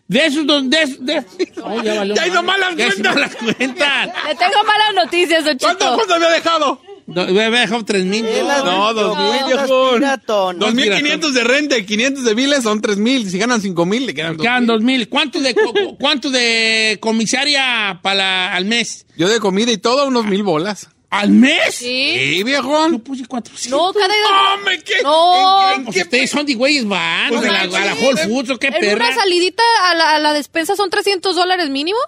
[0.07, 1.23] De esos, dos, de, esos- de,
[1.63, 2.61] Oh, ya valió Ya hizo madre.
[2.63, 3.15] malas Ya hizo cuentas.
[3.15, 4.07] malas cuentas.
[4.27, 5.95] Le tengo malas noticias, Don ¿Cuánto Cheto.
[5.97, 6.81] pues había dejado?
[7.07, 8.23] No, me había dejado tres mil.
[8.23, 9.95] No, dos mil, Cuentas viejón.
[9.99, 10.59] piratón.
[10.59, 13.29] Dos mil quinientos de renta y 500 de biles son tres mil.
[13.29, 14.67] Si ganan cinco mil, le quedan dos Quedan mil.
[14.67, 15.09] dos mil.
[15.09, 15.55] ¿Cuánto de,
[15.99, 19.05] cuánto de comisaria para la- al mes?
[19.17, 20.89] Yo de comida y todo, unos mil bolas.
[21.11, 21.75] ¿Al mes?
[21.75, 22.15] Sí.
[22.17, 22.99] Sí, Yo viejón.
[23.01, 23.69] puse 400.
[23.69, 24.13] No, cada
[24.55, 25.03] ¡Hombre, qué!
[25.03, 25.69] No.
[25.71, 27.93] ¿En- en Pues qué ustedes son de güeyes van, Pues a la, sí, a la.
[27.95, 29.05] Whole Foods o qué En perra.
[29.07, 31.99] una salidita a la, a la despensa son 300 dólares mínimo.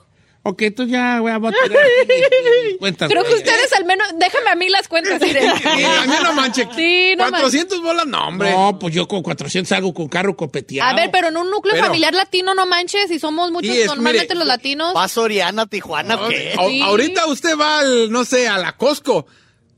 [0.45, 1.53] Ok, entonces ya voy a tirar
[2.79, 3.09] cuentas.
[3.09, 5.21] Creo que ustedes al menos, déjame a mí las cuentas.
[5.21, 5.53] miren.
[5.57, 6.67] Sí, a mí no manche.
[6.75, 8.51] Sí, no 400 bolas, no, hombre.
[8.51, 10.89] No, pues yo con 400 salgo con carro copeteado.
[10.91, 13.85] A ver, pero en un núcleo Pero- familiar latino, no manches, y somos muchos es-
[13.87, 14.93] normalmente mire, los latinos.
[14.95, 16.55] ¿Va a Soriana, Tijuana qué?
[16.67, 16.81] Sí.
[16.81, 19.25] Ahorita usted va al, no sé, a la Costco.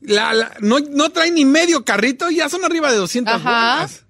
[0.00, 3.74] La, la- no, no trae ni medio carrito y ya son arriba de 200 Ajá.
[3.76, 4.04] bolas.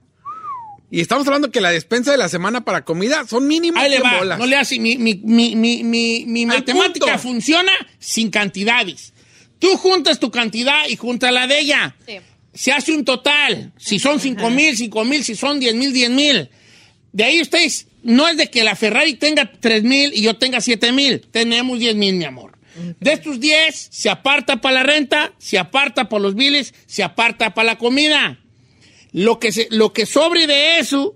[0.90, 3.96] Y estamos hablando que la despensa de la semana para comida son mínimo Ahí le
[3.96, 4.38] 100 va, bolas.
[4.38, 7.18] no le hace, mi, mi, mi, mi, mi, mi Al matemática punto.
[7.18, 9.12] funciona sin cantidades.
[9.58, 11.96] Tú juntas tu cantidad y juntas la de ella.
[12.06, 12.16] Sí.
[12.54, 13.72] Se hace un total.
[13.76, 16.50] Si son 5 mil, 5 mil, si son 10 mil, 10 mil.
[17.12, 20.60] De ahí ustedes, no es de que la Ferrari tenga 3 mil y yo tenga
[20.60, 21.20] 7 mil.
[21.30, 22.56] Tenemos 10 mil, mi amor.
[23.00, 27.54] De estos 10, se aparta para la renta, se aparta para los biles, se aparta
[27.54, 28.38] para la comida.
[29.16, 31.14] Lo que, se, lo que sobre de eso,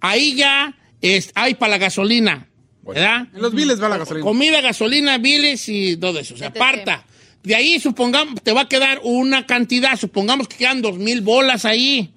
[0.00, 2.46] ahí ya es, hay para la gasolina.
[2.86, 3.26] ¿Verdad?
[3.34, 4.24] En los biles va la gasolina.
[4.24, 6.36] Comida, gasolina, biles y todo eso.
[6.36, 6.54] Se Etc.
[6.54, 7.04] aparta.
[7.42, 9.98] De ahí, supongamos, te va a quedar una cantidad.
[9.98, 12.12] Supongamos que quedan dos mil bolas ahí.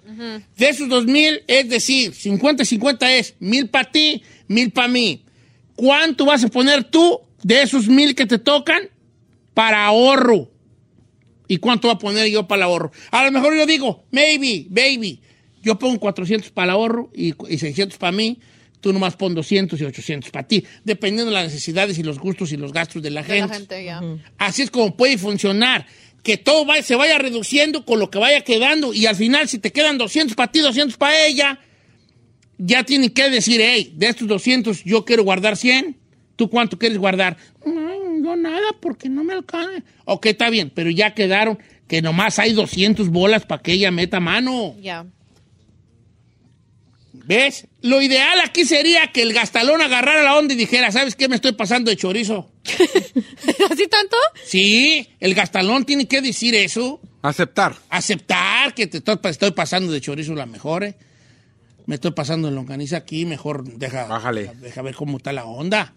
[0.58, 4.88] De esos dos mil, es decir, 50 y 50 es mil para ti, mil para
[4.88, 5.24] mí.
[5.76, 8.90] ¿Cuánto vas a poner tú de esos mil que te tocan
[9.56, 10.52] para ahorro?
[11.48, 12.92] ¿Y cuánto va a poner yo para el ahorro?
[13.12, 15.22] A lo mejor yo digo, maybe, baby.
[15.62, 18.40] Yo pongo 400 para el ahorro y, y 600 para mí.
[18.82, 20.64] Tú nomás pon 200 y 800 para ti.
[20.84, 23.48] Dependiendo de las necesidades y los gustos y los gastos de la De gente.
[23.48, 24.02] la gente, ya.
[24.38, 25.88] Así es como puede funcionar.
[26.22, 28.94] Que todo se vaya reduciendo con lo que vaya quedando.
[28.94, 31.60] Y al final, si te quedan 200 para ti, 200 para ella,
[32.58, 35.98] ya tienen que decir, hey, de estos 200 yo quiero guardar 100.
[36.36, 37.38] ¿Tú cuánto quieres guardar?
[38.38, 39.84] Nada, porque no me alcanza.
[40.06, 44.22] Ok, está bien, pero ya quedaron que nomás hay 200 bolas para que ella meta
[44.22, 44.76] mano.
[44.80, 45.06] Ya.
[47.28, 47.68] ¿Ves?
[47.82, 51.28] Lo ideal aquí sería que el gastalón agarrara la onda y dijera, ¿sabes qué?
[51.28, 52.52] Me estoy pasando de chorizo.
[53.70, 54.16] ¿Así tanto?
[54.46, 57.00] Sí, el gastalón tiene que decir eso.
[57.24, 57.76] Aceptar.
[57.90, 60.96] Aceptar que te estoy, pasando de chorizo la mejor, ¿eh?
[61.88, 64.52] Me estoy pasando en longaniza aquí, mejor deja, Bájale.
[64.62, 65.94] deja ver cómo está la onda.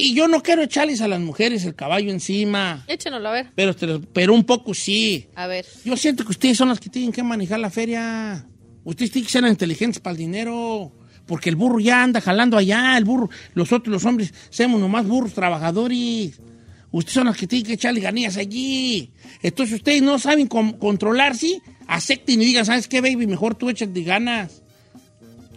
[0.00, 3.50] Y yo no quiero echarles a las mujeres el caballo encima, Échenoslo, a ver.
[3.56, 3.74] pero,
[4.12, 5.26] pero un poco sí.
[5.34, 5.66] A ver.
[5.84, 8.46] Yo siento que ustedes son las que tienen que manejar la feria.
[8.84, 10.92] Ustedes tienen que ser inteligentes para el dinero.
[11.26, 12.96] Porque el burro ya anda jalando allá.
[12.96, 16.40] El burro, los otros, los hombres, somos nomás burros trabajadores.
[16.92, 19.10] Ustedes son las que tienen que echarle ganillas allí.
[19.42, 21.60] Entonces ustedes no saben controlarse.
[21.88, 23.26] Acepten y digan, ¿sabes qué, baby?
[23.26, 24.62] Mejor tú échate ganas.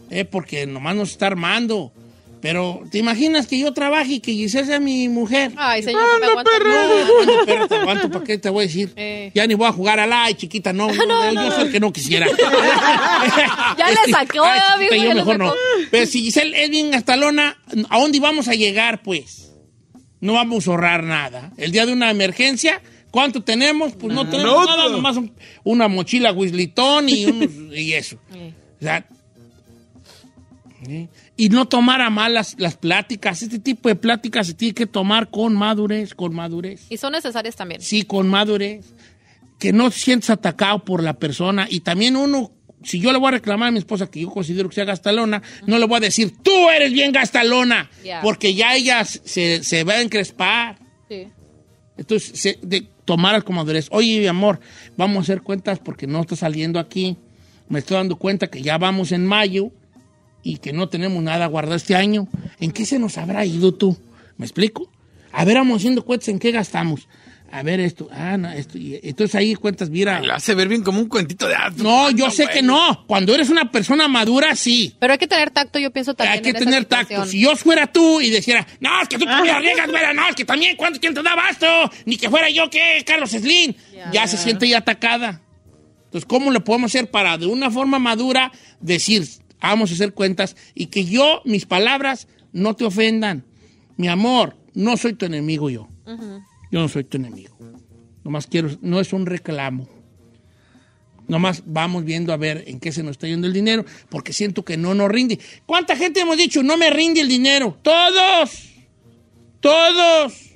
[0.10, 1.94] Eh, porque nomás nos está armando.
[2.42, 5.52] Pero, ¿te imaginas que yo trabaje y que Giselle sea mi mujer?
[5.58, 6.52] Ay, señor, no me aguanta.
[6.60, 8.92] No, no, espérate, aguanto, ¿para qué te voy a decir?
[8.96, 9.32] Eh.
[9.36, 11.52] Ya ni voy a jugar al ay, chiquita, no, no, No, yo no.
[11.52, 12.26] soy el que no quisiera.
[13.78, 15.54] Ya le sacó, ay, chiquita, amigo, yo mejor no.
[15.92, 17.58] Pero si Giselle es bien gastalona,
[17.90, 19.52] ¿a dónde vamos a llegar, pues?
[20.20, 21.52] No vamos a ahorrar nada.
[21.58, 23.94] El día de una emergencia, ¿cuánto tenemos?
[23.94, 28.18] Pues no tenemos nada, nomás un- una mochila Wislitón y, unos- y eso.
[28.82, 29.06] O sea,
[31.38, 33.42] Y no tomar a mal las, las pláticas.
[33.42, 36.86] Este tipo de pláticas se tiene que tomar con madurez, con madurez.
[36.90, 37.82] Y son necesarias también.
[37.82, 38.86] Sí, con madurez.
[39.60, 41.68] Que no te sientes atacado por la persona.
[41.70, 42.52] Y también uno,
[42.84, 45.44] si yo le voy a reclamar a mi esposa que yo considero que sea gastalona,
[45.68, 47.90] no le voy a decir, tú eres bien gastalona.
[48.24, 50.80] Porque ya ella se, se va a encrespar.
[51.08, 51.28] Sí.
[51.98, 53.88] Entonces, se- de tomar como madurez.
[53.92, 54.60] Oye, mi amor,
[54.98, 57.18] vamos a hacer cuentas porque no está saliendo aquí.
[57.70, 59.72] Me estoy dando cuenta que ya vamos en mayo
[60.44, 62.28] y que no tenemos nada guardado este año.
[62.60, 63.98] ¿En qué se nos habrá ido tú?
[64.38, 64.90] ¿Me explico?
[65.32, 67.08] A ver, vamos haciendo cuentas en qué gastamos.
[67.54, 68.78] A ver esto, ah, no, esto.
[68.78, 70.22] y- entonces ahí cuentas, mira.
[70.22, 71.76] Lo hace ver bien como un cuentito de hadas.
[71.78, 73.04] No, yo sé que no.
[73.08, 74.96] Cuando eres una persona madura, sí.
[75.00, 76.36] Pero hay que tener tacto, yo pienso también.
[76.38, 77.08] Hay que en esa tener situación.
[77.18, 77.30] tacto.
[77.30, 80.36] Si yo fuera tú y dijera, no, es que tú también arriesgas, güera, no, es
[80.36, 81.68] que también, ¿cuánto quién te da basto?
[82.06, 83.04] Ni que fuera yo, ¿qué?
[83.06, 83.74] Carlos Slim.
[83.94, 84.12] Ya.
[84.14, 85.42] Ya se siente ya atacada.
[86.06, 88.50] Entonces, ¿cómo le podemos hacer para, de una forma madura,
[88.80, 89.28] decir,
[89.62, 93.46] vamos a hacer cuentas y que yo, mis palabras, no te ofendan?
[93.98, 95.88] Mi amor, no soy tu enemigo yo.
[96.72, 97.58] Yo no soy tu enemigo.
[98.24, 99.88] Nomás quiero, no es un reclamo.
[101.28, 104.66] Nomás vamos viendo a ver en qué se nos está yendo el dinero, porque siento
[104.66, 105.40] que no nos rinde.
[105.66, 107.78] ¿Cuánta gente hemos dicho no me rinde el dinero?
[107.82, 108.70] Todos.
[109.60, 110.52] Todos.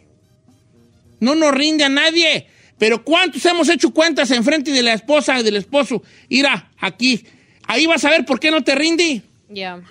[1.20, 2.48] No nos rinde a nadie.
[2.78, 6.04] Pero ¿cuántos hemos hecho cuentas en frente de la esposa y del esposo?
[6.30, 7.24] Mira, aquí.
[7.68, 9.22] Ahí vas a ver por qué no te rinde.
[9.50, 9.82] Ya.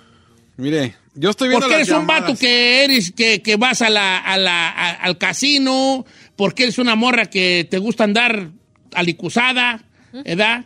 [0.56, 3.90] Mire, yo estoy viendo Porque las eres un vato que eres, que, que vas a
[3.90, 6.04] la, a la- a- al casino,
[6.36, 8.50] porque eres una morra que te gusta andar
[8.94, 10.64] alicuzada, ¿verdad?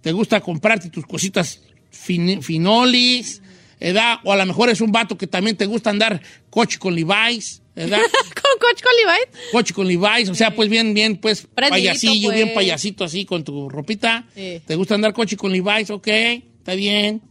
[0.00, 1.60] Te gusta comprarte tus cositas
[1.90, 3.42] fin- finolis,
[3.78, 4.16] ¿verdad?
[4.24, 7.59] O a lo mejor es un vato que también te gusta andar coche con Levi's,
[7.74, 7.98] ¿verdad?
[8.34, 9.50] Con Coach Colibite.
[9.52, 12.36] coche con Levi's, o sea, pues bien, bien, pues Prendidito, payasillo, pues.
[12.36, 14.26] bien payasito así con tu ropita.
[14.34, 14.60] Sí.
[14.66, 15.90] ¿Te gusta andar coche con Levi's?
[15.90, 17.22] Ok, está bien.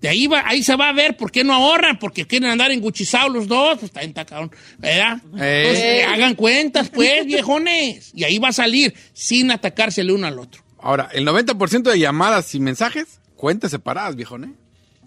[0.00, 2.70] De ahí, va, ahí se va a ver por qué no ahorran, porque quieren andar
[2.70, 5.18] enguchizados los dos, pues está bien, está cabrón, ¿verdad?
[5.38, 5.62] Eh.
[5.62, 8.12] Entonces, eh, hagan cuentas, pues, viejones.
[8.14, 10.62] Y ahí va a salir sin atacarse el uno al otro.
[10.78, 14.50] Ahora, el 90% de llamadas y mensajes, cuentas separadas, viejo, ¿eh?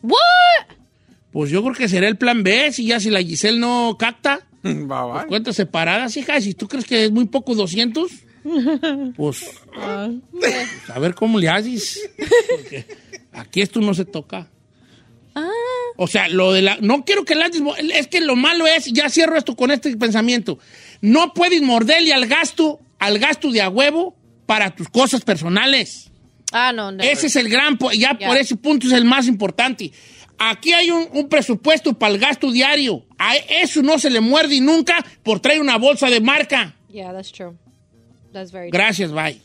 [0.02, 0.76] What?
[1.32, 4.48] Pues yo creo que será el plan B, si ya si la Giselle no capta.
[4.92, 5.26] Va, va.
[5.26, 6.40] Cuentas separadas, hija.
[6.42, 8.12] Si tú crees que es muy poco 200,
[9.16, 9.46] pues,
[10.32, 12.10] pues, a ver cómo le haces.
[12.50, 12.86] Porque
[13.32, 14.50] aquí esto no se toca.
[15.98, 16.78] O sea, lo de la.
[16.82, 17.50] No quiero que la.
[17.94, 20.60] Es que lo malo es, ya cierro esto con este pensamiento.
[21.02, 26.10] No puedes morderle al gasto, al gasto de a huevo para tus cosas personales.
[26.52, 27.04] Ah, no, no.
[27.04, 29.92] Ese es el gran, ya por ese punto es el más importante.
[30.38, 33.06] Aquí hay un, un presupuesto para el gasto diario.
[33.20, 36.74] A eso no se le muerde nunca por traer una bolsa de marca.
[36.90, 37.58] Yeah, that's true.
[38.32, 39.42] That's very Gracias, bye.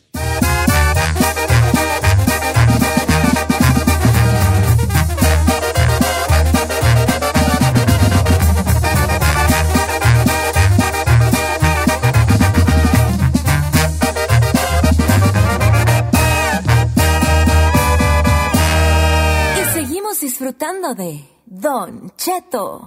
[19.57, 22.85] Y seguimos disfrutando de Don Cheto.